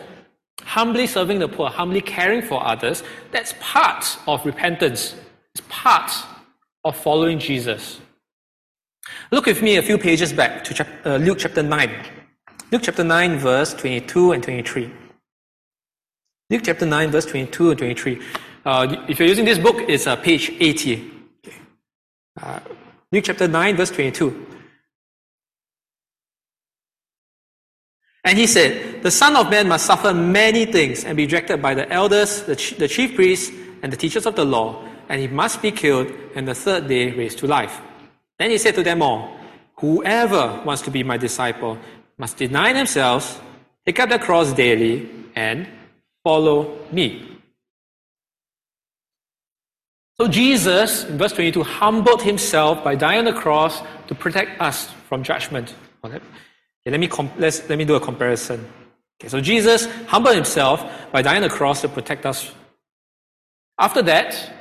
humbly 0.62 1.07
serving 1.07 1.38
the 1.41 1.49
poor, 1.49 1.69
humbly 1.69 2.01
caring 2.01 2.43
for 2.43 2.65
others, 2.65 3.03
that's 3.33 3.55
part 3.59 4.19
of 4.29 4.45
repentance. 4.47 5.17
It's 5.55 5.65
part 5.69 6.12
of 6.85 6.97
following 6.97 7.38
Jesus. 7.38 8.01
Look 9.31 9.47
with 9.47 9.62
me 9.62 9.77
a 9.77 9.83
few 9.83 9.99
pages 9.99 10.33
back 10.33 10.62
to 10.65 10.87
uh, 11.05 11.17
Luke 11.17 11.38
chapter 11.41 11.62
9. 11.62 11.91
Luke 12.71 12.83
chapter 12.85 13.05
9, 13.05 13.38
verse 13.38 13.75
22 13.75 14.33
and 14.33 14.43
23. 14.43 14.93
Luke 16.51 16.62
chapter 16.65 16.87
9, 16.87 17.11
verse 17.11 17.27
22 17.27 17.71
and 17.71 17.79
23. 17.79 18.23
Uh, 18.65 18.97
if 19.09 19.19
you're 19.19 19.29
using 19.29 19.45
this 19.45 19.59
book, 19.59 19.77
it's 19.88 20.07
uh, 20.07 20.17
page 20.17 20.53
80. 20.61 21.11
Uh, 22.41 22.61
Luke 23.11 23.25
chapter 23.25 23.49
9, 23.49 23.77
verse 23.77 23.91
22. 23.91 24.47
And 28.24 28.38
he 28.38 28.46
said, 28.46 29.02
The 29.02 29.11
Son 29.11 29.37
of 29.37 29.50
Man 29.50 29.68
must 29.68 29.87
suffer 29.87 30.14
many 30.14 30.64
things 30.64 31.04
and 31.04 31.16
be 31.16 31.24
rejected 31.24 31.61
by 31.61 31.74
the 31.74 31.90
elders, 31.92 32.42
the, 32.42 32.54
the 32.78 32.88
chief 32.88 33.14
priests, 33.14 33.52
and 33.82 33.92
the 33.92 33.96
teachers 33.96 34.26
of 34.26 34.37
the 34.37 34.44
law, 34.44 34.85
and 35.08 35.20
he 35.20 35.26
must 35.26 35.61
be 35.61 35.72
killed, 35.72 36.12
and 36.37 36.46
the 36.46 36.54
third 36.54 36.87
day 36.87 37.11
raised 37.11 37.38
to 37.38 37.46
life. 37.46 37.80
Then 38.38 38.50
he 38.50 38.58
said 38.58 38.74
to 38.76 38.82
them 38.82 39.02
all, 39.02 39.37
Whoever 39.78 40.62
wants 40.64 40.82
to 40.82 40.90
be 40.90 41.02
my 41.02 41.16
disciple 41.16 41.78
must 42.16 42.37
deny 42.37 42.72
themselves, 42.72 43.40
take 43.85 43.98
up 43.98 44.08
the 44.08 44.18
cross 44.18 44.52
daily, 44.52 45.11
and 45.35 45.66
follow 46.22 46.78
me. 46.92 47.28
So 50.20 50.28
Jesus, 50.28 51.04
in 51.04 51.18
verse 51.18 51.32
22, 51.32 51.64
humbled 51.64 52.22
himself 52.22 52.85
by 52.85 52.94
dying 52.94 53.20
on 53.20 53.24
the 53.24 53.32
cross 53.32 53.82
to 54.06 54.14
protect 54.14 54.61
us 54.61 54.88
from 55.08 55.24
judgment. 55.24 55.74
Okay, 56.85 56.90
let 56.90 57.01
me 57.01 57.09
comp- 57.09 57.38
let's, 57.38 57.68
let 57.68 57.79
me 57.79 57.85
do 57.85 57.95
a 57.95 58.01
comparison. 58.01 58.66
Okay, 59.21 59.29
so 59.29 59.40
Jesus 59.40 59.87
humbled 60.07 60.35
himself 60.35 60.85
by 61.12 61.23
dying 61.23 61.42
on 61.42 61.49
the 61.49 61.55
cross 61.55 61.81
to 61.83 61.88
protect 61.88 62.27
us. 62.27 62.53
After 63.79 64.03
that, 64.03 64.53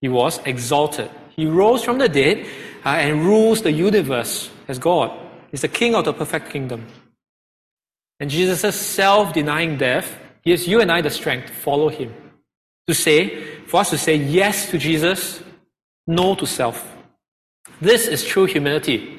he 0.00 0.08
was 0.08 0.40
exalted. 0.44 1.10
He 1.36 1.46
rose 1.46 1.84
from 1.84 1.98
the 1.98 2.08
dead 2.08 2.46
uh, 2.84 2.90
and 2.90 3.24
rules 3.24 3.62
the 3.62 3.72
universe 3.72 4.50
as 4.66 4.78
God. 4.78 5.16
He's 5.50 5.62
the 5.62 5.68
king 5.68 5.94
of 5.94 6.04
the 6.04 6.12
perfect 6.12 6.50
kingdom. 6.50 6.86
And 8.20 8.28
Jesus' 8.28 8.74
self 8.74 9.32
denying 9.32 9.76
death 9.76 10.18
gives 10.44 10.66
you 10.66 10.80
and 10.80 10.90
I 10.90 11.00
the 11.00 11.10
strength 11.10 11.46
to 11.46 11.52
follow 11.52 11.88
him. 11.88 12.12
To 12.88 12.94
say, 12.94 13.44
for 13.66 13.80
us 13.80 13.90
to 13.90 13.98
say 13.98 14.16
yes 14.16 14.70
to 14.70 14.78
Jesus, 14.78 15.42
no 16.06 16.34
to 16.34 16.46
self. 16.46 16.96
This 17.80 18.08
is 18.08 18.24
true 18.24 18.46
humility. 18.46 19.18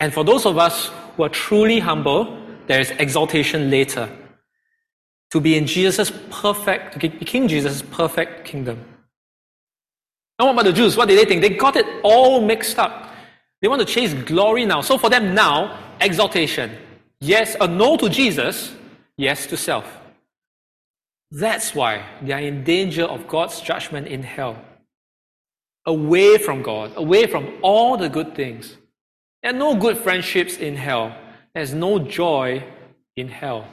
And 0.00 0.12
for 0.12 0.24
those 0.24 0.46
of 0.46 0.58
us 0.58 0.90
who 1.18 1.24
are 1.24 1.28
truly 1.28 1.80
humble, 1.80 2.40
there 2.68 2.80
is 2.80 2.92
exaltation 2.92 3.70
later. 3.70 4.08
To 5.32 5.40
be 5.40 5.58
in 5.58 5.66
Jesus' 5.66 6.12
perfect, 6.30 7.00
King 7.00 7.48
Jesus' 7.48 7.82
perfect 7.82 8.44
kingdom. 8.46 8.78
Now, 10.38 10.46
what 10.46 10.52
about 10.52 10.64
the 10.66 10.72
Jews? 10.72 10.96
What 10.96 11.08
did 11.08 11.18
they 11.18 11.24
think? 11.24 11.42
They 11.42 11.50
got 11.50 11.74
it 11.74 11.86
all 12.04 12.40
mixed 12.40 12.78
up. 12.78 13.12
They 13.60 13.66
want 13.66 13.80
to 13.80 13.84
chase 13.84 14.14
glory 14.14 14.64
now. 14.64 14.80
So 14.80 14.96
for 14.96 15.10
them 15.10 15.34
now, 15.34 15.76
exaltation. 16.00 16.70
Yes, 17.20 17.56
a 17.60 17.66
no 17.66 17.96
to 17.96 18.08
Jesus, 18.08 18.72
yes 19.16 19.44
to 19.48 19.56
self. 19.56 19.86
That's 21.32 21.74
why 21.74 22.04
they 22.22 22.32
are 22.32 22.40
in 22.40 22.62
danger 22.62 23.02
of 23.02 23.26
God's 23.26 23.60
judgment 23.60 24.06
in 24.06 24.22
hell. 24.22 24.56
Away 25.84 26.38
from 26.38 26.62
God, 26.62 26.92
away 26.94 27.26
from 27.26 27.58
all 27.60 27.96
the 27.96 28.08
good 28.08 28.36
things. 28.36 28.76
There 29.42 29.52
are 29.52 29.56
no 29.56 29.76
good 29.76 29.98
friendships 29.98 30.56
in 30.56 30.76
hell. 30.76 31.16
There's 31.54 31.74
no 31.74 31.98
joy 31.98 32.64
in 33.16 33.28
hell. 33.28 33.66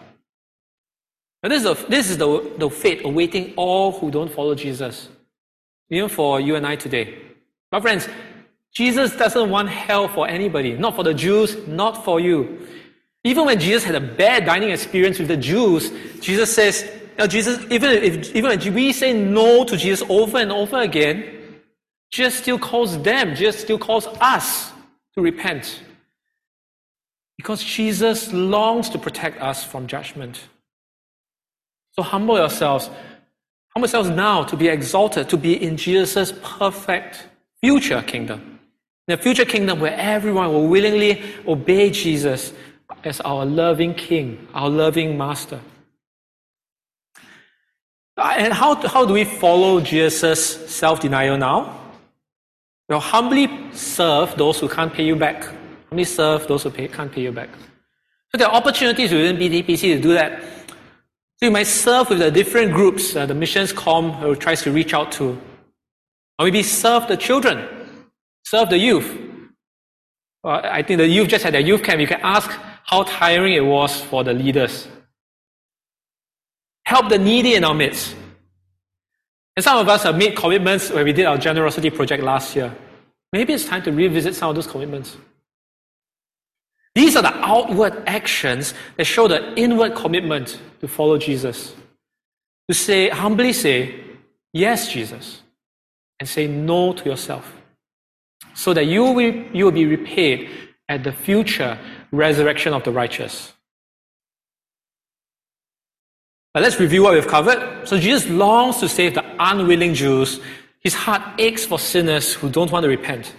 Now, 1.41 1.49
this 1.49 1.63
is, 1.63 1.63
the, 1.63 1.87
this 1.87 2.09
is 2.09 2.17
the, 2.17 2.53
the 2.57 2.69
fate 2.69 3.05
awaiting 3.05 3.53
all 3.55 3.91
who 3.91 4.09
don't 4.09 4.31
follow 4.31 4.55
Jesus. 4.55 5.09
Even 5.89 6.09
for 6.09 6.39
you 6.39 6.55
and 6.55 6.65
I 6.65 6.75
today. 6.75 7.19
My 7.71 7.79
friends, 7.79 8.07
Jesus 8.73 9.15
doesn't 9.15 9.49
want 9.49 9.69
hell 9.69 10.07
for 10.07 10.27
anybody. 10.27 10.73
Not 10.73 10.95
for 10.95 11.03
the 11.03 11.13
Jews, 11.13 11.67
not 11.67 12.03
for 12.03 12.19
you. 12.19 12.67
Even 13.23 13.45
when 13.45 13.59
Jesus 13.59 13.83
had 13.83 13.95
a 13.95 13.99
bad 13.99 14.45
dining 14.45 14.69
experience 14.69 15.19
with 15.19 15.27
the 15.27 15.37
Jews, 15.37 15.91
Jesus 16.19 16.53
says, 16.53 16.89
now 17.17 17.27
Jesus, 17.27 17.63
even 17.71 17.91
if 17.91 18.35
even 18.35 18.51
if 18.51 18.73
we 18.73 18.91
say 18.91 19.13
no 19.13 19.63
to 19.63 19.77
Jesus 19.77 20.07
over 20.09 20.37
and 20.37 20.51
over 20.51 20.81
again, 20.81 21.23
Jesus 22.11 22.35
still 22.35 22.59
calls 22.59 23.01
them, 23.01 23.35
Jesus 23.35 23.61
still 23.61 23.77
calls 23.77 24.07
us 24.19 24.71
to 25.15 25.21
repent. 25.21 25.81
Because 27.37 27.63
Jesus 27.63 28.31
longs 28.31 28.89
to 28.89 28.97
protect 28.97 29.41
us 29.41 29.63
from 29.63 29.87
judgment. 29.87 30.41
So 31.91 32.03
humble 32.03 32.37
yourselves. 32.37 32.89
Humble 33.75 33.87
yourselves 33.87 34.09
now 34.09 34.43
to 34.43 34.55
be 34.55 34.67
exalted, 34.67 35.29
to 35.29 35.37
be 35.37 35.61
in 35.61 35.77
Jesus' 35.77 36.33
perfect 36.41 37.27
future 37.61 38.01
kingdom. 38.01 38.59
In 39.07 39.13
a 39.13 39.17
future 39.17 39.45
kingdom 39.45 39.79
where 39.79 39.93
everyone 39.93 40.51
will 40.51 40.67
willingly 40.67 41.23
obey 41.47 41.89
Jesus 41.91 42.53
as 43.03 43.21
our 43.21 43.45
loving 43.45 43.93
King, 43.93 44.47
our 44.53 44.69
loving 44.69 45.17
Master. 45.17 45.59
And 48.17 48.53
how, 48.53 48.75
how 48.87 49.05
do 49.05 49.13
we 49.13 49.25
follow 49.25 49.81
Jesus' 49.81 50.73
self 50.73 51.01
denial 51.01 51.37
now? 51.37 51.84
Well, 52.87 52.99
humbly 52.99 53.49
serve 53.73 54.35
those 54.37 54.59
who 54.59 54.69
can't 54.69 54.93
pay 54.93 55.05
you 55.05 55.15
back. 55.15 55.43
Humbly 55.89 56.03
serve 56.03 56.47
those 56.47 56.63
who 56.63 56.69
pay, 56.69 56.87
can't 56.87 57.11
pay 57.11 57.21
you 57.21 57.31
back. 57.31 57.49
So 58.31 58.37
there 58.37 58.47
are 58.47 58.53
opportunities 58.55 59.11
within 59.11 59.37
BTPC 59.37 59.95
to 59.95 59.99
do 59.99 60.13
that. 60.13 60.41
So 61.37 61.47
you 61.47 61.51
might 61.51 61.67
serve 61.67 62.09
with 62.09 62.19
the 62.19 62.31
different 62.31 62.73
groups, 62.73 63.15
uh, 63.15 63.25
the 63.25 63.33
missions 63.33 63.73
com 63.73 64.11
who 64.13 64.35
tries 64.35 64.61
to 64.63 64.71
reach 64.71 64.93
out 64.93 65.11
to. 65.13 65.39
Or 66.37 66.45
maybe 66.45 66.63
serve 66.63 67.07
the 67.07 67.17
children, 67.17 67.67
serve 68.43 68.69
the 68.69 68.77
youth. 68.77 69.09
Well, 70.43 70.61
I 70.63 70.83
think 70.83 70.99
the 70.99 71.07
youth 71.07 71.29
just 71.29 71.43
had 71.43 71.53
their 71.53 71.61
youth 71.61 71.81
camp. 71.81 71.99
You 71.99 72.07
can 72.07 72.21
ask 72.21 72.51
how 72.83 73.03
tiring 73.03 73.53
it 73.53 73.65
was 73.65 73.99
for 74.01 74.23
the 74.23 74.33
leaders. 74.33 74.87
Help 76.85 77.09
the 77.09 77.17
needy 77.17 77.55
in 77.55 77.63
our 77.63 77.73
midst. 77.73 78.15
And 79.55 79.63
some 79.63 79.77
of 79.77 79.87
us 79.87 80.03
have 80.03 80.17
made 80.17 80.35
commitments 80.35 80.89
when 80.89 81.05
we 81.05 81.13
did 81.13 81.25
our 81.25 81.37
generosity 81.37 81.89
project 81.89 82.23
last 82.23 82.55
year. 82.55 82.75
Maybe 83.31 83.53
it's 83.53 83.65
time 83.65 83.83
to 83.83 83.91
revisit 83.91 84.35
some 84.35 84.49
of 84.49 84.55
those 84.55 84.67
commitments. 84.67 85.17
These 86.93 87.15
are 87.15 87.21
the 87.21 87.35
outward 87.35 88.03
actions 88.07 88.73
that 88.95 89.05
show 89.05 89.27
the 89.27 89.53
inward 89.55 89.95
commitment 89.95 90.59
to 90.79 90.87
follow 90.87 91.17
Jesus. 91.17 91.75
To 92.69 92.73
say, 92.73 93.09
humbly 93.09 93.53
say, 93.53 93.95
yes, 94.53 94.91
Jesus, 94.91 95.41
and 96.19 96.27
say 96.27 96.47
no 96.47 96.93
to 96.93 97.05
yourself. 97.05 97.61
So 98.53 98.73
that 98.73 98.85
you 98.85 99.03
will, 99.03 99.33
you 99.53 99.65
will 99.65 99.71
be 99.71 99.85
repaid 99.85 100.49
at 100.87 101.03
the 101.03 101.11
future 101.11 101.77
resurrection 102.11 102.73
of 102.73 102.83
the 102.83 102.91
righteous. 102.91 103.54
But 106.55 106.63
let's 106.63 106.79
review 106.79 107.03
what 107.03 107.15
we've 107.15 107.27
covered. 107.27 107.85
So 107.85 107.99
Jesus 107.99 108.29
longs 108.29 108.77
to 108.77 108.87
save 108.87 109.13
the 109.13 109.25
unwilling 109.39 109.93
Jews. 109.93 110.39
His 110.79 110.93
heart 110.93 111.21
aches 111.37 111.65
for 111.65 111.77
sinners 111.77 112.33
who 112.33 112.49
don't 112.49 112.71
want 112.71 112.85
to 112.85 112.87
repent. 112.87 113.33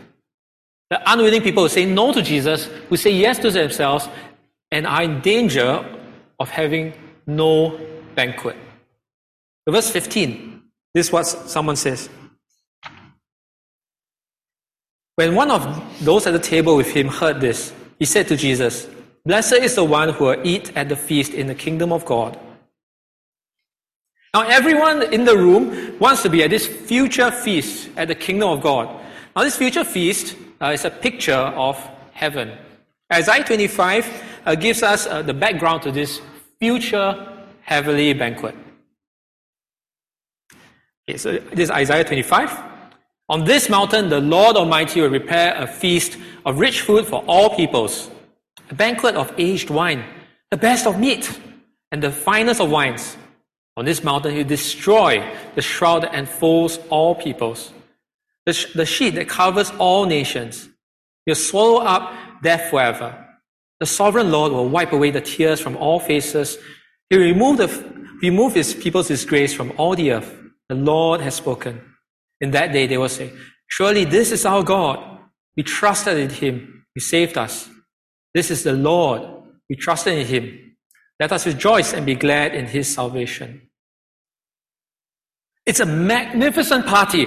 The 0.91 1.01
unwilling 1.11 1.41
people 1.41 1.63
who 1.63 1.71
say 1.71 1.87
no 1.87 2.13
to 2.13 2.21
Jesus, 2.21 2.67
who 2.91 2.97
say 2.99 3.13
yes 3.13 3.39
to 3.39 3.51
themselves, 3.51 4.07
and 4.71 4.87
are 4.87 5.03
in 5.03 5.23
danger 5.23 5.83
of 6.39 6.51
having 6.51 6.93
no 7.27 7.81
banquet. 8.15 8.57
Verse 9.67 9.89
15, 9.89 10.63
this 10.93 11.07
is 11.07 11.13
what 11.13 11.25
someone 11.25 11.77
says. 11.77 12.11
When 15.15 15.35
one 15.35 15.51
of 15.51 16.05
those 16.05 16.27
at 16.27 16.35
the 16.35 16.39
table 16.39 16.77
with 16.77 16.91
him 16.91 17.09
heard 17.09 17.41
this, 17.41 17.73
he 17.99 18.05
said 18.05 18.29
to 18.29 18.37
Jesus, 18.37 18.87
Blessed 19.25 19.55
is 19.55 19.75
the 19.75 19.85
one 19.85 20.11
who 20.11 20.27
will 20.27 20.47
eat 20.47 20.77
at 20.77 20.91
the 20.91 20.97
feast 20.97 21.33
in 21.33 21.47
the 21.47 21.55
kingdom 21.55 21.95
of 21.95 22.05
God. 22.05 22.39
Now, 24.35 24.43
everyone 24.49 25.13
in 25.15 25.25
the 25.25 25.37
room 25.37 25.99
wants 25.99 26.23
to 26.23 26.29
be 26.29 26.43
at 26.43 26.51
this 26.51 26.67
future 26.67 27.31
feast 27.31 27.89
at 27.97 28.09
the 28.09 28.15
kingdom 28.15 28.51
of 28.51 28.61
God. 28.61 28.89
Now, 29.35 29.43
this 29.43 29.57
future 29.57 29.85
feast 29.85 30.37
uh, 30.61 30.67
is 30.67 30.85
a 30.85 30.91
picture 30.91 31.33
of 31.33 31.79
heaven. 32.13 32.53
Isaiah 33.13 33.45
25 33.45 34.25
uh, 34.45 34.55
gives 34.55 34.83
us 34.83 35.07
uh, 35.07 35.23
the 35.23 35.35
background 35.35 35.83
to 35.83 35.93
this 35.93 36.21
future 36.59 37.47
heavenly 37.63 38.13
banquet. 38.13 38.55
Okay, 41.09 41.19
so 41.19 41.33
this 41.33 41.61
is 41.61 41.71
Isaiah 41.71 42.05
25. 42.05 42.59
On 43.29 43.45
this 43.45 43.69
mountain, 43.69 44.09
the 44.09 44.21
Lord 44.21 44.57
Almighty 44.57 45.01
will 45.01 45.11
prepare 45.11 45.55
a 45.57 45.67
feast 45.67 46.19
of 46.45 46.59
rich 46.59 46.83
food 46.83 47.07
for 47.07 47.25
all 47.27 47.57
peoples, 47.57 48.11
a 48.71 48.75
banquet 48.75 49.15
of 49.15 49.33
aged 49.39 49.71
wine, 49.71 50.05
the 50.51 50.57
best 50.57 50.87
of 50.87 50.99
meat, 50.99 51.41
and 51.91 52.03
the 52.03 52.11
finest 52.11 52.61
of 52.61 52.71
wines 52.71 53.17
on 53.77 53.85
this 53.85 54.03
mountain, 54.03 54.33
he 54.33 54.39
will 54.39 54.49
destroy 54.49 55.23
the 55.55 55.63
shroud 55.63 56.03
that 56.03 56.15
enfolds 56.15 56.79
all 56.89 57.15
peoples, 57.15 57.73
the, 58.47 58.53
sh- 58.53 58.73
the 58.75 58.87
sheet 58.87 59.15
that 59.17 59.29
covers 59.29 59.71
all 59.79 60.07
nations. 60.07 60.69
He'll 61.27 61.35
swallow 61.35 61.83
up 61.83 62.13
death 62.43 62.71
forever. 62.71 63.23
The 63.81 63.87
sovereign 63.87 64.31
Lord 64.31 64.53
will 64.53 64.69
wipe 64.69 64.93
away 64.93 65.11
the 65.11 65.21
tears 65.21 65.61
from 65.61 65.77
all 65.77 66.01
faces. 66.01 66.57
He 67.11 67.19
will 67.19 67.25
remove, 67.25 67.59
the, 67.59 68.09
remove 68.23 68.55
his 68.55 68.73
people's 68.73 69.09
disgrace 69.09 69.53
from 69.53 69.73
all 69.77 69.95
the 69.95 70.13
earth. 70.13 70.35
The 70.69 70.75
Lord 70.75 71.21
has 71.21 71.35
spoken. 71.35 71.81
In 72.41 72.53
that 72.53 72.73
day, 72.73 72.87
they 72.87 72.99
will 72.99 73.09
say, 73.09 73.31
Surely 73.69 74.05
this 74.05 74.33
is 74.33 74.47
our 74.47 74.63
God. 74.63 75.21
We 75.57 75.63
trusted 75.63 76.17
in 76.17 76.31
him. 76.31 76.87
He 76.95 77.01
saved 77.01 77.37
us. 77.37 77.69
This 78.35 78.51
is 78.51 78.63
the 78.63 78.73
Lord. 78.73 79.23
We 79.69 79.77
trusted 79.77 80.15
in 80.15 80.27
him. 80.27 80.77
Let 81.19 81.33
us 81.33 81.47
rejoice 81.47 81.93
and 81.93 82.07
be 82.07 82.15
glad 82.15 82.55
in 82.55 82.67
his 82.67 82.93
salvation. 82.93 83.66
It's 85.67 85.81
a 85.81 85.87
magnificent 85.87 86.87
party, 86.87 87.27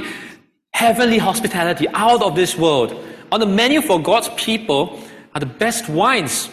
heavenly 0.74 1.18
hospitality 1.18 1.88
out 1.90 2.24
of 2.24 2.36
this 2.36 2.58
world. 2.58 2.96
On 3.34 3.40
the 3.40 3.46
menu 3.46 3.82
for 3.82 4.02
God's 4.02 4.30
people 4.38 5.02
are 5.36 5.40
the 5.40 5.46
best 5.46 5.90
wines, 5.90 6.50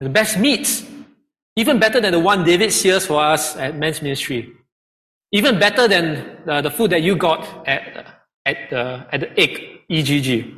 the 0.00 0.08
best 0.08 0.38
meats, 0.38 0.82
even 1.56 1.78
better 1.78 2.00
than 2.00 2.12
the 2.12 2.18
one 2.18 2.42
David 2.42 2.72
sears 2.72 3.06
for 3.06 3.22
us 3.22 3.54
at 3.56 3.76
men's 3.76 4.00
ministry, 4.00 4.50
even 5.30 5.58
better 5.58 5.86
than 5.86 6.38
uh, 6.48 6.62
the 6.62 6.70
food 6.70 6.90
that 6.90 7.02
you 7.02 7.14
got 7.16 7.68
at 7.68 8.06
at 8.46 8.56
the 8.70 9.06
at 9.12 9.20
the 9.20 9.38
egg 9.38 9.82
EGG. 9.90 10.54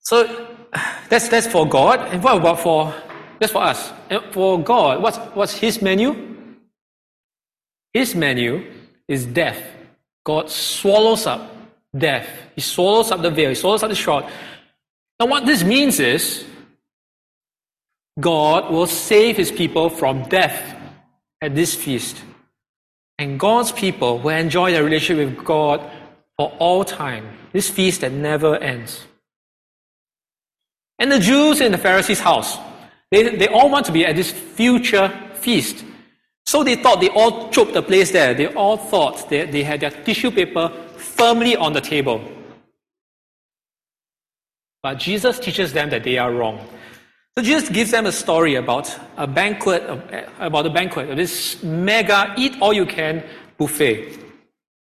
So 0.00 0.26
that's 1.08 1.28
that's 1.28 1.46
for 1.46 1.68
God, 1.68 2.00
and 2.12 2.22
what 2.22 2.36
about 2.36 2.60
for 2.60 2.92
that's 3.38 3.52
for 3.52 3.62
us? 3.62 3.92
And 4.10 4.22
for 4.32 4.60
God, 4.60 5.00
what's 5.00 5.18
what's 5.34 5.54
His 5.54 5.80
menu? 5.80 6.26
His 7.94 8.14
menu 8.14 8.79
is 9.10 9.26
death. 9.26 9.60
God 10.24 10.48
swallows 10.48 11.26
up 11.26 11.54
death. 11.96 12.28
He 12.54 12.60
swallows 12.60 13.10
up 13.10 13.20
the 13.20 13.30
veil. 13.30 13.48
He 13.48 13.54
swallows 13.56 13.82
up 13.82 13.90
the 13.90 13.96
shroud. 13.96 14.30
Now, 15.18 15.26
what 15.26 15.44
this 15.44 15.64
means 15.64 15.98
is 15.98 16.44
God 18.18 18.70
will 18.72 18.86
save 18.86 19.36
his 19.36 19.50
people 19.50 19.90
from 19.90 20.22
death 20.28 20.76
at 21.42 21.54
this 21.54 21.74
feast. 21.74 22.22
And 23.18 23.38
God's 23.38 23.72
people 23.72 24.18
will 24.18 24.36
enjoy 24.36 24.70
their 24.70 24.84
relationship 24.84 25.28
with 25.28 25.44
God 25.44 25.80
for 26.38 26.52
all 26.58 26.84
time. 26.84 27.36
This 27.52 27.68
feast 27.68 28.02
that 28.02 28.12
never 28.12 28.56
ends. 28.56 29.04
And 30.98 31.10
the 31.10 31.18
Jews 31.18 31.60
in 31.60 31.72
the 31.72 31.78
Pharisees' 31.78 32.20
house, 32.20 32.56
They, 33.10 33.36
they 33.36 33.48
all 33.48 33.68
want 33.70 33.86
to 33.86 33.92
be 33.92 34.06
at 34.06 34.14
this 34.14 34.30
future 34.30 35.10
feast. 35.34 35.84
So 36.50 36.64
they 36.64 36.74
thought 36.74 37.00
they 37.00 37.10
all 37.10 37.48
choked 37.50 37.74
the 37.74 37.82
place 37.82 38.10
there. 38.10 38.34
They 38.34 38.48
all 38.48 38.76
thought 38.76 39.30
that 39.30 39.52
they 39.52 39.62
had 39.62 39.78
their 39.78 39.92
tissue 39.92 40.32
paper 40.32 40.68
firmly 40.96 41.54
on 41.54 41.74
the 41.74 41.80
table. 41.80 42.20
But 44.82 44.98
Jesus 44.98 45.38
teaches 45.38 45.72
them 45.72 45.90
that 45.90 46.02
they 46.02 46.18
are 46.18 46.32
wrong. 46.32 46.58
So 47.36 47.44
Jesus 47.44 47.68
gives 47.68 47.92
them 47.92 48.04
a 48.06 48.10
story 48.10 48.56
about 48.56 48.92
a 49.16 49.28
banquet, 49.28 49.88
um, 49.88 50.02
eh, 50.10 50.26
about 50.40 50.66
a 50.66 50.70
banquet, 50.70 51.14
this 51.14 51.62
mega 51.62 52.34
eat 52.36 52.60
all 52.60 52.72
you 52.72 52.84
can 52.84 53.22
buffet. 53.56 54.18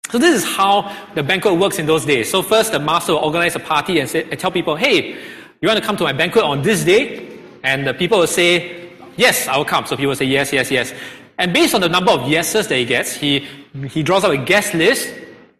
So 0.10 0.18
this 0.20 0.42
is 0.42 0.46
how 0.50 0.96
the 1.16 1.24
banquet 1.24 1.54
works 1.58 1.80
in 1.80 1.86
those 1.86 2.06
days. 2.06 2.32
So 2.32 2.42
first 2.44 2.72
the 2.72 2.80
master 2.80 3.12
will 3.12 3.26
organize 3.26 3.58
a 3.58 3.60
party 3.60 4.00
and, 4.00 4.10
say, 4.10 4.26
and 4.32 4.40
tell 4.40 4.52
people, 4.52 4.78
hey, 4.78 5.18
you 5.60 5.68
want 5.68 5.78
to 5.78 5.86
come 5.86 5.98
to 5.98 6.06
my 6.06 6.14
banquet 6.14 6.46
on 6.46 6.62
this 6.62 6.86
day? 6.86 7.42
And 7.62 7.86
the 7.86 7.94
people 7.94 8.20
will 8.20 8.28
say, 8.42 8.88
yes, 9.18 9.50
I 9.50 9.58
will 9.58 9.66
come. 9.66 9.86
So 9.86 9.98
people 9.98 10.10
will 10.10 10.16
say, 10.16 10.26
yes, 10.26 10.54
yes, 10.54 10.72
yes. 10.72 10.94
And 11.38 11.54
based 11.54 11.76
on 11.76 11.82
the 11.82 11.90
number 11.90 12.12
of 12.12 12.28
yeses 12.30 12.68
that 12.68 12.76
he 12.76 12.86
gets, 12.86 13.16
he, 13.16 13.48
he 13.90 14.04
draws 14.04 14.24
out 14.24 14.32
a 14.32 14.38
guest 14.38 14.74
list. 14.74 15.14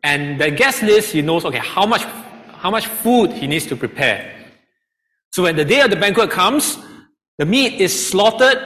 And 0.04 0.40
the 0.40 0.52
guest 0.52 0.82
list, 0.84 1.12
he 1.12 1.22
knows, 1.22 1.46
okay, 1.46 1.60
how 1.60 1.86
much, 1.86 2.04
how 2.54 2.72
much 2.72 2.88
food 2.88 3.32
he 3.32 3.48
needs 3.48 3.66
to 3.68 3.76
prepare. 3.76 4.34
So 5.32 5.44
when 5.44 5.56
the 5.56 5.66
day 5.66 5.82
of 5.82 5.90
the 5.90 5.96
banquet 5.96 6.32
comes, 6.32 6.78
the 7.38 7.46
meat 7.46 7.80
is 7.80 8.10
slaughtered 8.10 8.58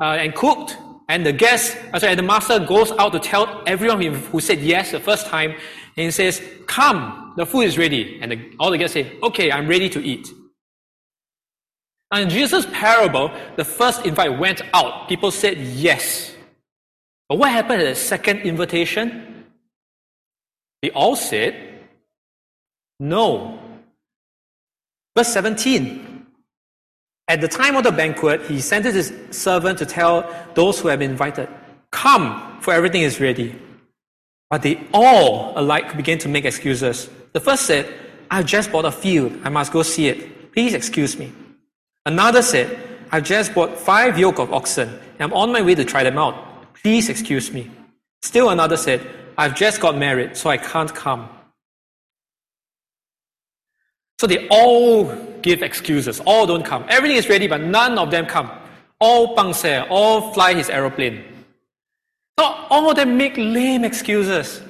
uh, 0.00 0.18
and 0.20 0.34
cooked, 0.34 0.76
and 1.08 1.24
the 1.24 1.32
guest, 1.32 1.76
uh, 1.92 1.98
sorry, 1.98 2.14
the 2.14 2.22
master 2.22 2.58
goes 2.58 2.92
out 2.92 3.12
to 3.12 3.18
tell 3.18 3.62
everyone 3.66 4.02
who 4.02 4.40
said 4.40 4.60
yes 4.60 4.92
the 4.92 5.00
first 5.00 5.26
time, 5.26 5.50
and 5.50 6.04
he 6.06 6.10
says, 6.10 6.42
"Come, 6.66 7.34
the 7.36 7.46
food 7.46 7.62
is 7.62 7.78
ready." 7.78 8.18
And 8.20 8.32
the, 8.32 8.52
all 8.58 8.70
the 8.70 8.78
guests 8.78 8.94
say, 8.94 9.18
"Okay, 9.22 9.50
I'm 9.50 9.68
ready 9.68 9.88
to 9.90 10.00
eat." 10.00 10.28
Now 12.10 12.20
in 12.20 12.28
Jesus' 12.28 12.66
parable, 12.72 13.30
the 13.56 13.64
first 13.64 14.04
invite 14.04 14.38
went 14.38 14.62
out. 14.74 15.08
People 15.08 15.30
said 15.30 15.58
yes. 15.58 16.34
But 17.32 17.38
what 17.38 17.50
happened 17.50 17.80
at 17.80 17.86
the 17.86 17.94
second 17.94 18.40
invitation? 18.40 19.46
They 20.82 20.90
all 20.90 21.16
said 21.16 21.56
no. 23.00 23.58
Verse 25.16 25.28
17. 25.28 26.26
At 27.28 27.40
the 27.40 27.48
time 27.48 27.76
of 27.76 27.84
the 27.84 27.90
banquet, 27.90 28.42
he 28.42 28.60
sent 28.60 28.84
his 28.84 29.14
servant 29.30 29.78
to 29.78 29.86
tell 29.86 30.30
those 30.52 30.78
who 30.78 30.88
had 30.88 30.98
been 30.98 31.12
invited, 31.12 31.48
Come, 31.90 32.60
for 32.60 32.74
everything 32.74 33.00
is 33.00 33.18
ready. 33.18 33.58
But 34.50 34.60
they 34.60 34.86
all 34.92 35.54
alike 35.56 35.96
began 35.96 36.18
to 36.18 36.28
make 36.28 36.44
excuses. 36.44 37.08
The 37.32 37.40
first 37.40 37.64
said, 37.64 37.90
I've 38.30 38.44
just 38.44 38.70
bought 38.70 38.84
a 38.84 38.92
field. 38.92 39.40
I 39.42 39.48
must 39.48 39.72
go 39.72 39.82
see 39.82 40.08
it. 40.08 40.52
Please 40.52 40.74
excuse 40.74 41.16
me. 41.16 41.32
Another 42.04 42.42
said, 42.42 42.78
I've 43.10 43.24
just 43.24 43.54
bought 43.54 43.78
five 43.78 44.18
yoke 44.18 44.38
of 44.38 44.52
oxen, 44.52 44.90
and 44.90 45.22
I'm 45.22 45.32
on 45.32 45.50
my 45.50 45.62
way 45.62 45.74
to 45.74 45.84
try 45.86 46.02
them 46.04 46.18
out. 46.18 46.51
Please 46.82 47.08
excuse 47.08 47.52
me. 47.52 47.70
Still 48.22 48.50
another 48.50 48.76
said, 48.76 49.06
I've 49.38 49.54
just 49.54 49.80
got 49.80 49.96
married, 49.96 50.36
so 50.36 50.50
I 50.50 50.56
can't 50.56 50.92
come. 50.94 51.28
So 54.20 54.26
they 54.26 54.46
all 54.48 55.14
give 55.42 55.62
excuses. 55.62 56.20
All 56.20 56.46
don't 56.46 56.64
come. 56.64 56.84
Everything 56.88 57.16
is 57.16 57.28
ready, 57.28 57.46
but 57.46 57.60
none 57.60 57.98
of 57.98 58.10
them 58.10 58.26
come. 58.26 58.50
All 59.00 59.34
bangse, 59.34 59.86
all 59.90 60.32
fly 60.32 60.54
his 60.54 60.70
aeroplane. 60.70 61.24
So 62.38 62.44
all 62.44 62.90
of 62.90 62.96
them 62.96 63.16
make 63.16 63.36
lame 63.36 63.84
excuses. 63.84 64.62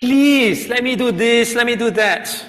Please, 0.00 0.68
let 0.68 0.82
me 0.82 0.96
do 0.96 1.12
this, 1.12 1.54
let 1.54 1.66
me 1.66 1.76
do 1.76 1.90
that. 1.90 2.44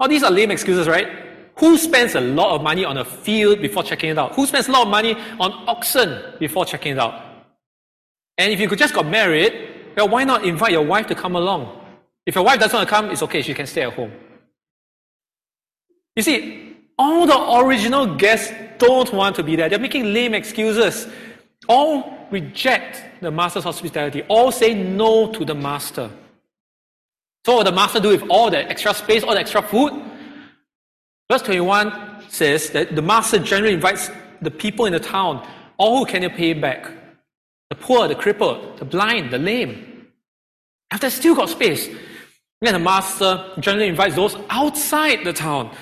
All 0.00 0.08
these 0.08 0.22
are 0.22 0.30
lame 0.30 0.50
excuses, 0.50 0.88
right? 0.88 1.08
Who 1.56 1.78
spends 1.78 2.14
a 2.14 2.20
lot 2.20 2.54
of 2.54 2.62
money 2.62 2.84
on 2.84 2.98
a 2.98 3.04
field 3.04 3.62
before 3.62 3.82
checking 3.82 4.10
it 4.10 4.18
out? 4.18 4.34
Who 4.34 4.46
spends 4.46 4.68
a 4.68 4.72
lot 4.72 4.82
of 4.82 4.88
money 4.88 5.14
on 5.40 5.52
oxen 5.68 6.34
before 6.38 6.66
checking 6.66 6.92
it 6.92 6.98
out? 6.98 7.25
And 8.38 8.52
if 8.52 8.60
you 8.60 8.68
could 8.68 8.78
just 8.78 8.94
got 8.94 9.06
married, 9.06 9.52
well, 9.96 10.08
why 10.08 10.24
not 10.24 10.44
invite 10.44 10.72
your 10.72 10.84
wife 10.84 11.06
to 11.06 11.14
come 11.14 11.36
along? 11.36 11.80
If 12.26 12.34
your 12.34 12.44
wife 12.44 12.60
doesn't 12.60 12.76
want 12.76 12.88
to 12.88 12.94
come, 12.94 13.10
it's 13.10 13.22
okay, 13.22 13.40
she 13.42 13.54
can 13.54 13.66
stay 13.66 13.82
at 13.82 13.92
home. 13.92 14.12
You 16.16 16.22
see, 16.22 16.76
all 16.98 17.26
the 17.26 17.64
original 17.64 18.16
guests 18.16 18.52
don't 18.78 19.12
want 19.12 19.36
to 19.36 19.42
be 19.42 19.56
there. 19.56 19.68
They're 19.68 19.78
making 19.78 20.12
lame 20.12 20.34
excuses. 20.34 21.08
All 21.68 22.26
reject 22.30 23.02
the 23.20 23.30
master's 23.30 23.64
hospitality. 23.64 24.22
All 24.28 24.50
say 24.50 24.74
no 24.74 25.32
to 25.32 25.44
the 25.44 25.54
master. 25.54 26.10
So 27.44 27.56
what 27.56 27.64
the 27.64 27.72
master 27.72 28.00
do 28.00 28.08
with 28.08 28.24
all 28.28 28.50
the 28.50 28.58
extra 28.68 28.92
space, 28.92 29.22
all 29.22 29.34
the 29.34 29.40
extra 29.40 29.62
food? 29.62 29.92
Verse 31.30 31.42
21 31.42 32.22
says 32.28 32.70
that 32.70 32.94
the 32.94 33.02
master 33.02 33.38
generally 33.38 33.74
invites 33.74 34.10
the 34.42 34.50
people 34.50 34.86
in 34.86 34.92
the 34.92 35.00
town, 35.00 35.46
all 35.76 35.98
who 35.98 36.06
can 36.06 36.28
pay 36.30 36.52
back. 36.54 36.90
The 37.70 37.76
poor, 37.76 38.08
the 38.08 38.14
crippled, 38.14 38.78
the 38.78 38.84
blind, 38.84 39.30
the 39.30 39.38
lame. 39.38 40.06
If 40.92 41.00
they 41.00 41.10
still 41.10 41.34
got 41.34 41.48
space, 41.48 41.88
then 42.60 42.72
the 42.74 42.78
master 42.78 43.52
generally 43.60 43.88
invites 43.88 44.14
those 44.14 44.36
outside 44.48 45.24
the 45.24 45.32
town 45.32 45.76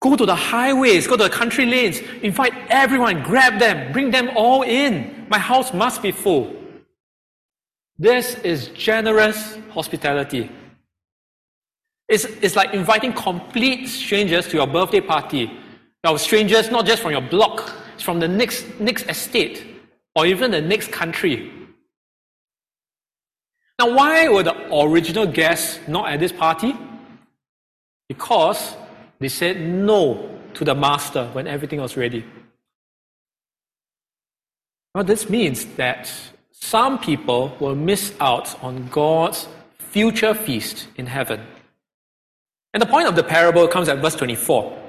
Go 0.00 0.14
to 0.14 0.24
the 0.24 0.34
highways, 0.34 1.08
go 1.08 1.16
to 1.16 1.24
the 1.24 1.30
country 1.30 1.66
lanes, 1.66 2.00
invite 2.22 2.52
everyone, 2.68 3.22
grab 3.22 3.58
them, 3.58 3.92
bring 3.92 4.10
them 4.10 4.30
all 4.36 4.62
in. 4.62 5.26
My 5.28 5.38
house 5.38 5.74
must 5.74 6.02
be 6.02 6.12
full. 6.12 6.54
This 7.98 8.36
is 8.36 8.68
generous 8.68 9.58
hospitality. 9.70 10.50
It's, 12.08 12.24
it's 12.24 12.54
like 12.54 12.72
inviting 12.74 13.12
complete 13.12 13.88
strangers 13.88 14.46
to 14.48 14.56
your 14.56 14.68
birthday 14.68 15.00
party. 15.00 15.50
Now, 16.04 16.16
strangers 16.16 16.70
not 16.70 16.86
just 16.86 17.02
from 17.02 17.10
your 17.10 17.20
block, 17.20 17.74
it's 17.94 18.04
from 18.04 18.20
the 18.20 18.28
next, 18.28 18.78
next 18.78 19.08
estate 19.08 19.77
or 20.18 20.26
even 20.26 20.50
the 20.50 20.60
next 20.60 20.90
country. 20.90 21.48
Now, 23.78 23.94
why 23.94 24.26
were 24.26 24.42
the 24.42 24.56
original 24.74 25.26
guests 25.26 25.78
not 25.86 26.10
at 26.10 26.18
this 26.18 26.32
party? 26.32 26.74
Because 28.08 28.74
they 29.20 29.28
said 29.28 29.60
no 29.60 30.28
to 30.54 30.64
the 30.64 30.74
master 30.74 31.26
when 31.34 31.46
everything 31.46 31.80
was 31.80 31.96
ready. 31.96 32.24
Now, 34.96 35.04
this 35.04 35.30
means 35.30 35.64
that 35.76 36.12
some 36.50 36.98
people 36.98 37.56
will 37.60 37.76
miss 37.76 38.12
out 38.18 38.60
on 38.60 38.88
God's 38.88 39.46
future 39.78 40.34
feast 40.34 40.88
in 40.96 41.06
heaven. 41.06 41.40
And 42.74 42.82
the 42.82 42.86
point 42.86 43.06
of 43.06 43.14
the 43.14 43.22
parable 43.22 43.68
comes 43.68 43.88
at 43.88 43.98
verse 43.98 44.16
24. 44.16 44.82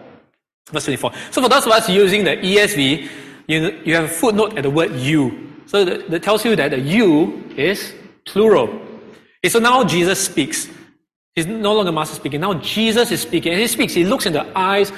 Verse 0.72 0.86
24. 0.86 1.12
So, 1.30 1.44
for 1.44 1.50
those 1.50 1.68
of 1.68 1.72
us 1.72 1.88
using 1.88 2.24
the 2.24 2.38
ESV, 2.38 3.08
you, 3.50 3.82
you 3.84 3.96
have 3.96 4.06
a 4.06 4.08
footnote 4.08 4.58
at 4.58 4.64
the 4.64 4.70
word 4.70 4.92
you. 4.94 5.50
So, 5.66 5.84
that, 5.84 6.10
that 6.10 6.24
tells 6.24 6.46
you 6.46 6.56
that 6.56 6.72
the 6.72 6.80
you 6.80 7.44
is 7.58 7.94
plural. 8.26 8.80
So 9.48 9.60
now 9.60 9.84
Jesus 9.84 10.24
speaks. 10.24 10.70
He's 11.36 11.48
no 11.48 11.74
longer 11.74 11.92
master 11.92 12.16
speaking. 12.16 12.42
Now 12.42 12.56
Jesus 12.56 13.12
is 13.12 13.22
speaking. 13.22 13.54
And 13.54 13.62
he 13.62 13.68
speaks. 13.68 13.94
He 13.94 14.06
looks 14.06 14.26
in 14.26 14.34
the 14.34 14.46
eyes 14.58 14.92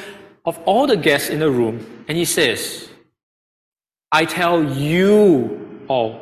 of 0.46 0.58
all 0.66 0.88
the 0.88 0.98
guests 0.98 1.30
in 1.30 1.40
the 1.40 1.50
room 1.50 2.06
and 2.08 2.18
he 2.18 2.26
says, 2.26 2.90
I 4.12 4.26
tell 4.26 4.64
you 4.64 5.86
all, 5.88 6.20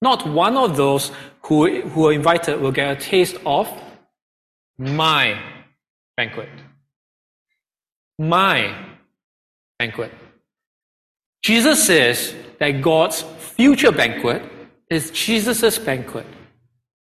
not 0.00 0.26
one 0.26 0.56
of 0.56 0.76
those 0.76 1.10
who, 1.42 1.82
who 1.82 2.06
are 2.06 2.12
invited 2.12 2.60
will 2.60 2.72
get 2.72 2.96
a 2.96 3.00
taste 3.00 3.36
of 3.44 3.68
my 4.78 5.38
banquet. 6.16 6.48
My 8.18 8.86
banquet. 9.78 10.12
Jesus 11.42 11.86
says 11.86 12.34
that 12.58 12.82
God's 12.82 13.22
future 13.22 13.92
banquet 13.92 14.42
is 14.90 15.10
Jesus' 15.10 15.78
banquet. 15.78 16.26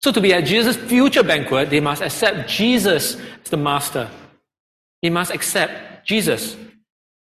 So 0.02 0.10
to 0.10 0.20
be 0.20 0.34
at 0.34 0.44
Jesus' 0.44 0.76
future 0.76 1.22
banquet, 1.22 1.70
they 1.70 1.80
must 1.80 2.02
accept 2.02 2.48
Jesus 2.48 3.16
as 3.16 3.50
the 3.50 3.56
master. 3.56 4.10
They 5.00 5.10
must 5.10 5.32
accept 5.32 6.06
Jesus. 6.06 6.56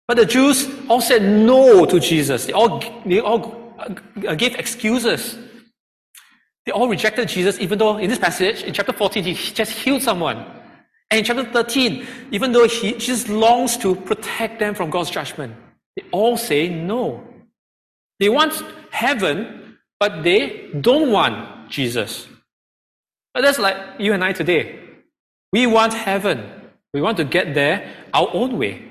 But 0.06 0.16
the 0.16 0.26
Jews 0.26 0.68
all 0.88 1.00
said 1.00 1.22
no 1.22 1.84
to 1.84 2.00
Jesus. 2.00 2.46
They 2.46 2.52
all, 2.52 2.82
they 3.04 3.20
all 3.20 3.74
uh, 3.78 4.34
gave 4.34 4.54
excuses. 4.54 5.36
They 6.64 6.72
all 6.72 6.88
rejected 6.88 7.28
Jesus, 7.28 7.58
even 7.60 7.78
though 7.78 7.98
in 7.98 8.10
this 8.10 8.18
passage, 8.18 8.62
in 8.62 8.72
chapter 8.72 8.92
14, 8.92 9.24
he 9.24 9.34
just 9.34 9.72
healed 9.72 10.02
someone. 10.02 10.38
And 11.10 11.18
in 11.18 11.24
chapter 11.24 11.44
13, 11.44 12.06
even 12.30 12.52
though 12.52 12.68
he 12.68 12.92
just 12.94 13.28
longs 13.28 13.76
to 13.78 13.94
protect 13.94 14.58
them 14.58 14.74
from 14.74 14.90
God's 14.90 15.10
judgment, 15.10 15.54
they 15.98 16.04
all 16.12 16.36
say 16.36 16.68
no. 16.68 17.24
They 18.20 18.28
want 18.28 18.52
heaven, 18.92 19.78
but 19.98 20.22
they 20.22 20.70
don't 20.80 21.10
want 21.10 21.68
Jesus. 21.68 22.28
But 23.34 23.40
that's 23.40 23.58
like 23.58 23.76
you 23.98 24.12
and 24.12 24.22
I 24.22 24.32
today. 24.32 24.78
We 25.52 25.66
want 25.66 25.92
heaven. 25.92 26.48
We 26.94 27.00
want 27.00 27.16
to 27.16 27.24
get 27.24 27.52
there 27.52 27.92
our 28.14 28.28
own 28.32 28.58
way. 28.58 28.84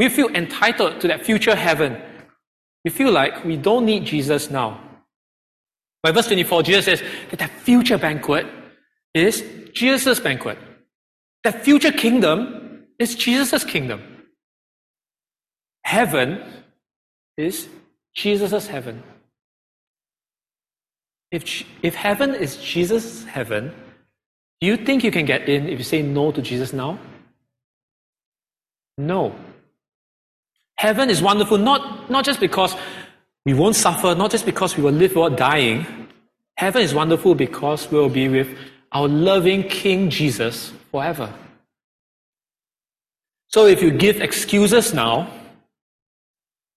We 0.00 0.08
feel 0.08 0.26
entitled 0.34 1.00
to 1.00 1.06
that 1.06 1.24
future 1.24 1.54
heaven. 1.54 2.02
We 2.84 2.90
feel 2.90 3.12
like 3.12 3.44
we 3.44 3.56
don't 3.56 3.86
need 3.86 4.04
Jesus 4.04 4.50
now. 4.50 4.80
By 6.02 6.10
verse 6.10 6.26
24, 6.26 6.64
Jesus 6.64 6.84
says 6.86 7.02
that 7.30 7.38
that 7.38 7.50
future 7.50 7.98
banquet 7.98 8.46
is 9.14 9.44
Jesus' 9.72 10.18
banquet. 10.18 10.58
That 11.44 11.64
future 11.64 11.92
kingdom 11.92 12.86
is 12.98 13.14
Jesus' 13.14 13.62
kingdom. 13.62 14.15
Heaven 15.86 16.42
is 17.36 17.68
Jesus' 18.12 18.66
heaven. 18.66 19.04
If, 21.30 21.62
if 21.80 21.94
heaven 21.94 22.34
is 22.34 22.56
Jesus' 22.56 23.24
heaven, 23.24 23.72
do 24.60 24.66
you 24.66 24.76
think 24.76 25.04
you 25.04 25.12
can 25.12 25.24
get 25.24 25.48
in 25.48 25.68
if 25.68 25.78
you 25.78 25.84
say 25.84 26.02
no 26.02 26.32
to 26.32 26.42
Jesus 26.42 26.72
now? 26.72 26.98
No. 28.98 29.32
Heaven 30.76 31.08
is 31.08 31.22
wonderful 31.22 31.56
not, 31.56 32.10
not 32.10 32.24
just 32.24 32.40
because 32.40 32.74
we 33.44 33.54
won't 33.54 33.76
suffer, 33.76 34.16
not 34.16 34.32
just 34.32 34.44
because 34.44 34.76
we 34.76 34.82
will 34.82 34.90
live 34.90 35.14
without 35.14 35.36
dying. 35.36 35.86
Heaven 36.56 36.82
is 36.82 36.94
wonderful 36.94 37.36
because 37.36 37.88
we 37.92 37.98
will 37.98 38.08
be 38.08 38.28
with 38.28 38.58
our 38.90 39.06
loving 39.06 39.62
King 39.68 40.10
Jesus 40.10 40.72
forever. 40.90 41.32
So 43.46 43.66
if 43.66 43.80
you 43.80 43.92
give 43.92 44.20
excuses 44.20 44.92
now, 44.92 45.30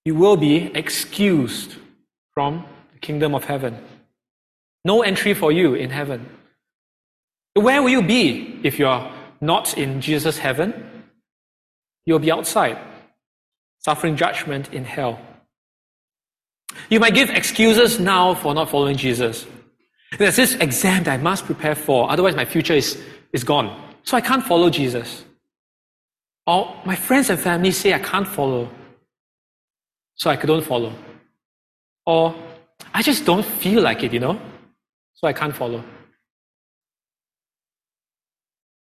you 0.06 0.16
will 0.16 0.38
be 0.38 0.72
excused 0.76 1.76
from 2.34 2.66
the 2.94 3.00
kingdom 3.00 3.36
of 3.36 3.44
heaven. 3.46 3.78
No 4.86 5.02
entry 5.02 5.34
for 5.34 5.52
you 5.52 5.76
in 5.76 5.90
heaven. 5.90 6.30
Where 7.54 7.82
will 7.82 7.90
you 7.90 8.02
be 8.02 8.60
if 8.64 8.80
you 8.80 8.88
are 8.88 9.12
not 9.42 9.78
in 9.78 10.02
Jesus' 10.02 10.38
heaven? 10.38 11.04
You'll 12.06 12.20
be 12.20 12.32
outside, 12.32 12.78
suffering 13.80 14.16
judgment 14.16 14.74
in 14.74 14.86
hell. 14.86 15.20
You 16.90 17.00
might 17.00 17.14
give 17.14 17.30
excuses 17.30 18.00
now 18.00 18.36
for 18.36 18.54
not 18.54 18.70
following 18.70 18.98
Jesus. 18.98 19.46
There's 20.18 20.36
this 20.36 20.56
exam 20.56 21.04
that 21.04 21.20
I 21.20 21.22
must 21.22 21.46
prepare 21.46 21.76
for, 21.76 22.10
otherwise, 22.10 22.36
my 22.36 22.46
future 22.46 22.74
is, 22.74 23.02
is 23.34 23.44
gone. 23.44 23.94
So 24.04 24.18
I 24.18 24.22
can't 24.22 24.44
follow 24.44 24.70
Jesus. 24.70 25.24
Or 26.48 26.76
my 26.86 26.96
friends 26.96 27.30
and 27.30 27.40
family 27.40 27.72
say 27.72 27.94
I 27.94 28.00
can't 28.00 28.28
follow, 28.28 28.70
so 30.20 30.30
I 30.30 30.36
don't 30.36 30.64
follow. 30.64 30.94
Or 32.06 32.36
I 32.94 33.02
just 33.02 33.26
don't 33.26 33.46
feel 33.46 33.82
like 33.82 34.04
it, 34.04 34.14
you 34.14 34.20
know, 34.20 34.40
so 35.14 35.28
I 35.28 35.34
can't 35.34 35.56
follow. 35.56 35.84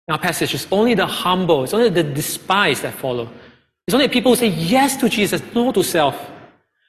Now, 0.09 0.19
passage 0.19 0.55
is 0.55 0.69
only 0.71 0.95
the 0.95 1.07
humble, 1.07 1.65
it's 1.65 1.75
only 1.75 1.91
the 1.91 2.05
despised 2.05 2.83
that 2.83 2.95
follow. 2.95 3.29
It's 3.87 3.95
only 3.95 4.09
people 4.09 4.33
who 4.33 4.37
say 4.37 4.49
yes 4.49 4.97
to 4.99 5.09
Jesus, 5.09 5.43
no 5.55 5.73
to 5.73 5.83
self. 5.83 6.31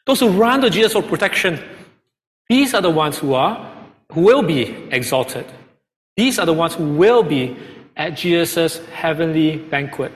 Those 0.06 0.20
who 0.20 0.30
run 0.30 0.62
to 0.62 0.70
Jesus 0.70 0.94
for 0.94 1.02
protection, 1.02 1.60
these 2.48 2.74
are 2.74 2.82
the 2.82 2.90
ones 2.90 3.18
who 3.18 3.34
are, 3.34 3.74
who 4.12 4.22
will 4.22 4.44
be 4.44 4.64
exalted. 4.92 5.46
These 6.16 6.40
are 6.40 6.46
the 6.46 6.54
ones 6.54 6.76
who 6.76 6.94
will 6.94 7.24
be 7.24 7.58
at 7.96 8.16
Jesus' 8.16 8.78
heavenly 8.88 9.58
banquet. 9.58 10.12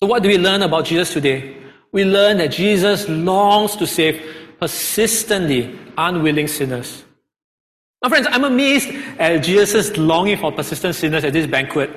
So, 0.00 0.06
what 0.06 0.22
do 0.22 0.28
we 0.28 0.38
learn 0.38 0.62
about 0.62 0.84
Jesus 0.84 1.12
today? 1.12 1.56
We 1.92 2.04
learn 2.04 2.38
that 2.38 2.48
Jesus 2.48 3.08
longs 3.08 3.76
to 3.76 3.86
save 3.86 4.22
persistently 4.60 5.78
unwilling 5.96 6.48
sinners. 6.48 7.04
Now, 8.02 8.10
friends, 8.10 8.26
I'm 8.30 8.44
amazed 8.44 8.88
at 9.18 9.38
Jesus' 9.38 9.96
longing 9.96 10.36
for 10.36 10.52
persistent 10.52 10.94
sinners 10.94 11.24
at 11.24 11.32
this 11.32 11.46
banquet. 11.46 11.90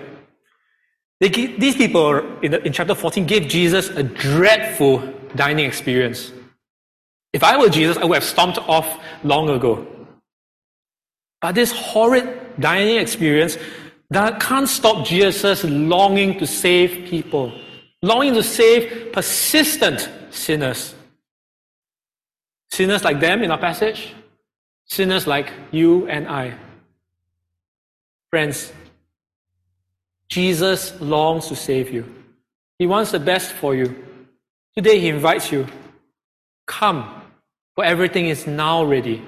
These 1.19 1.75
people 1.75 2.39
in, 2.41 2.51
the, 2.51 2.65
in 2.65 2.71
chapter 2.71 2.95
14 2.95 3.25
gave 3.25 3.49
Jesus 3.49 3.89
a 3.89 4.03
dreadful 4.03 4.99
dining 5.35 5.65
experience. 5.65 6.31
If 7.33 7.43
I 7.43 7.57
were 7.57 7.69
Jesus, 7.69 7.97
I 7.97 8.05
would 8.05 8.15
have 8.15 8.23
stomped 8.23 8.57
off 8.59 8.99
long 9.23 9.49
ago. 9.49 9.85
But 11.41 11.55
this 11.55 11.71
horrid 11.71 12.59
dining 12.59 12.97
experience 12.97 13.57
that 14.09 14.39
can't 14.39 14.67
stop 14.67 15.05
Jesus 15.05 15.63
longing 15.63 16.39
to 16.39 16.47
save 16.47 17.09
people, 17.09 17.53
longing 18.01 18.33
to 18.33 18.43
save 18.43 19.11
persistent 19.13 20.09
sinners. 20.29 20.95
Sinners 22.71 23.03
like 23.03 23.19
them 23.19 23.43
in 23.43 23.51
our 23.51 23.57
passage, 23.57 24.13
sinners 24.85 25.25
like 25.27 25.51
you 25.71 26.07
and 26.07 26.27
I. 26.27 26.53
Friends, 28.29 28.71
Jesus 30.27 30.99
longs 31.01 31.47
to 31.47 31.55
save 31.55 31.91
you. 31.91 32.05
He 32.77 32.85
wants 32.85 33.11
the 33.11 33.19
best 33.19 33.51
for 33.53 33.75
you. 33.75 34.05
Today, 34.75 34.99
He 34.99 35.09
invites 35.09 35.51
you 35.51 35.67
come, 36.69 37.23
for 37.75 37.83
everything 37.83 38.27
is 38.27 38.45
now 38.45 38.83
ready. 38.83 39.21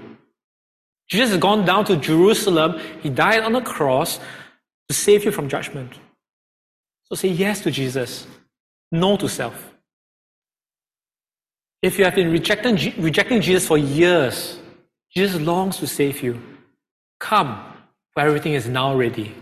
Jesus 1.09 1.31
has 1.31 1.39
gone 1.39 1.65
down 1.65 1.83
to 1.85 1.97
Jerusalem. 1.97 2.79
He 3.01 3.09
died 3.09 3.43
on 3.43 3.51
the 3.51 3.61
cross 3.61 4.19
to 4.87 4.93
save 4.95 5.25
you 5.25 5.31
from 5.31 5.49
judgment. 5.49 5.91
So 7.03 7.15
say 7.15 7.29
yes 7.29 7.59
to 7.61 7.71
Jesus, 7.71 8.27
no 8.91 9.17
to 9.17 9.29
self. 9.29 9.73
If 11.81 11.97
you 11.97 12.05
have 12.05 12.15
been 12.15 12.31
rejecting, 12.31 12.75
rejecting 13.01 13.41
Jesus 13.41 13.67
for 13.67 13.77
years, 13.77 14.59
Jesus 15.13 15.41
longs 15.41 15.77
to 15.77 15.87
save 15.87 16.21
you. 16.21 16.41
Come, 17.19 17.59
for 18.13 18.21
everything 18.21 18.53
is 18.53 18.67
now 18.67 18.95
ready. 18.95 19.35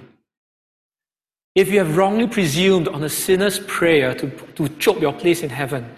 If 1.55 1.69
you 1.69 1.79
have 1.79 1.97
wrongly 1.97 2.27
presumed 2.27 2.87
on 2.87 3.03
a 3.03 3.09
sinner's 3.09 3.59
prayer 3.59 4.13
to, 4.15 4.29
to 4.55 4.69
choke 4.77 5.01
your 5.01 5.13
place 5.13 5.43
in 5.43 5.49
heaven, 5.49 5.89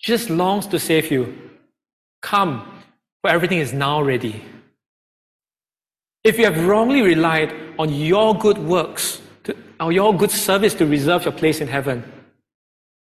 Jesus 0.00 0.28
longs 0.28 0.66
to 0.68 0.78
save 0.78 1.10
you. 1.10 1.50
Come, 2.20 2.82
for 3.20 3.30
everything 3.30 3.58
is 3.58 3.72
now 3.72 4.02
ready. 4.02 4.42
If 6.24 6.38
you 6.38 6.44
have 6.46 6.66
wrongly 6.66 7.02
relied 7.02 7.54
on 7.78 7.92
your 7.92 8.34
good 8.34 8.58
works 8.58 9.20
to, 9.44 9.56
or 9.78 9.92
your 9.92 10.16
good 10.16 10.30
service 10.30 10.74
to 10.74 10.86
reserve 10.86 11.24
your 11.24 11.32
place 11.32 11.60
in 11.60 11.68
heaven, 11.68 12.02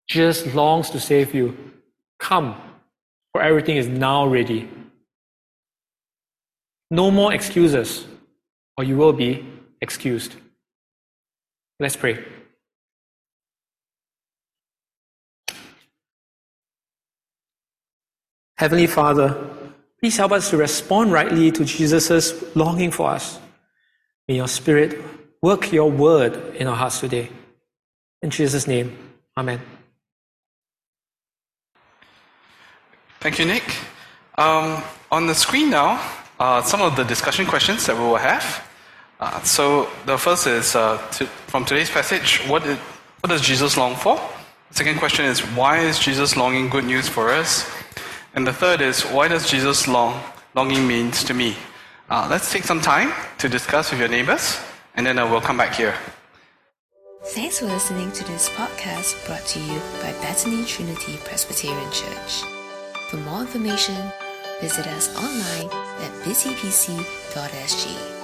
Jesus 0.08 0.54
longs 0.54 0.90
to 0.90 1.00
save 1.00 1.34
you. 1.34 1.56
Come, 2.18 2.54
for 3.32 3.42
everything 3.42 3.76
is 3.76 3.88
now 3.88 4.26
ready. 4.26 4.68
No 6.90 7.10
more 7.10 7.32
excuses, 7.32 8.06
or 8.76 8.84
you 8.84 8.96
will 8.96 9.12
be 9.12 9.46
excused. 9.80 10.34
Let's 11.80 11.96
pray. 11.96 12.24
Heavenly 18.56 18.86
Father, 18.86 19.36
please 19.98 20.16
help 20.16 20.32
us 20.32 20.50
to 20.50 20.56
respond 20.56 21.10
rightly 21.10 21.50
to 21.50 21.64
Jesus' 21.64 22.54
longing 22.54 22.92
for 22.92 23.10
us. 23.10 23.40
May 24.28 24.36
your 24.36 24.46
Spirit 24.46 25.02
work 25.42 25.72
your 25.72 25.90
word 25.90 26.54
in 26.54 26.68
our 26.68 26.76
hearts 26.76 27.00
today. 27.00 27.30
In 28.22 28.30
Jesus' 28.30 28.68
name, 28.68 28.96
Amen. 29.36 29.60
Thank 33.22 33.38
you, 33.38 33.44
Nick. 33.44 33.62
Um, 34.36 34.82
on 35.12 35.28
the 35.28 35.34
screen 35.34 35.70
now, 35.70 36.02
uh, 36.40 36.60
some 36.60 36.82
of 36.82 36.96
the 36.96 37.04
discussion 37.04 37.46
questions 37.46 37.86
that 37.86 37.96
we 37.96 38.02
will 38.02 38.16
have. 38.16 38.68
Uh, 39.20 39.40
so 39.44 39.88
the 40.06 40.18
first 40.18 40.48
is 40.48 40.74
uh, 40.74 40.98
to, 41.12 41.26
from 41.46 41.64
today's 41.64 41.88
passage, 41.88 42.40
what, 42.48 42.66
is, 42.66 42.76
what 43.20 43.30
does 43.30 43.40
Jesus 43.40 43.76
long 43.76 43.94
for? 43.94 44.16
The 44.70 44.74
second 44.74 44.98
question 44.98 45.24
is, 45.24 45.38
why 45.54 45.78
is 45.78 46.00
Jesus 46.00 46.36
longing 46.36 46.68
good 46.68 46.82
news 46.82 47.08
for 47.08 47.30
us? 47.30 47.70
And 48.34 48.44
the 48.44 48.52
third 48.52 48.80
is, 48.80 49.02
why 49.02 49.28
does 49.28 49.48
Jesus 49.48 49.86
long, 49.86 50.20
longing 50.56 50.88
means 50.88 51.22
to 51.22 51.32
me? 51.32 51.54
Uh, 52.10 52.26
let's 52.28 52.50
take 52.50 52.64
some 52.64 52.80
time 52.80 53.12
to 53.38 53.48
discuss 53.48 53.92
with 53.92 54.00
your 54.00 54.08
neighbors, 54.08 54.58
and 54.96 55.06
then 55.06 55.16
uh, 55.16 55.30
we'll 55.30 55.40
come 55.40 55.56
back 55.56 55.76
here. 55.76 55.94
Thanks 57.26 57.60
for 57.60 57.66
listening 57.66 58.10
to 58.10 58.24
this 58.24 58.48
podcast 58.48 59.24
brought 59.26 59.46
to 59.46 59.60
you 59.60 59.78
by 60.02 60.10
Bethany 60.22 60.64
Trinity 60.64 61.18
Presbyterian 61.24 61.88
Church. 61.92 62.61
For 63.12 63.18
more 63.18 63.42
information, 63.42 64.10
visit 64.62 64.86
us 64.86 65.14
online 65.14 65.68
at 66.00 66.10
busypc.sg. 66.24 68.21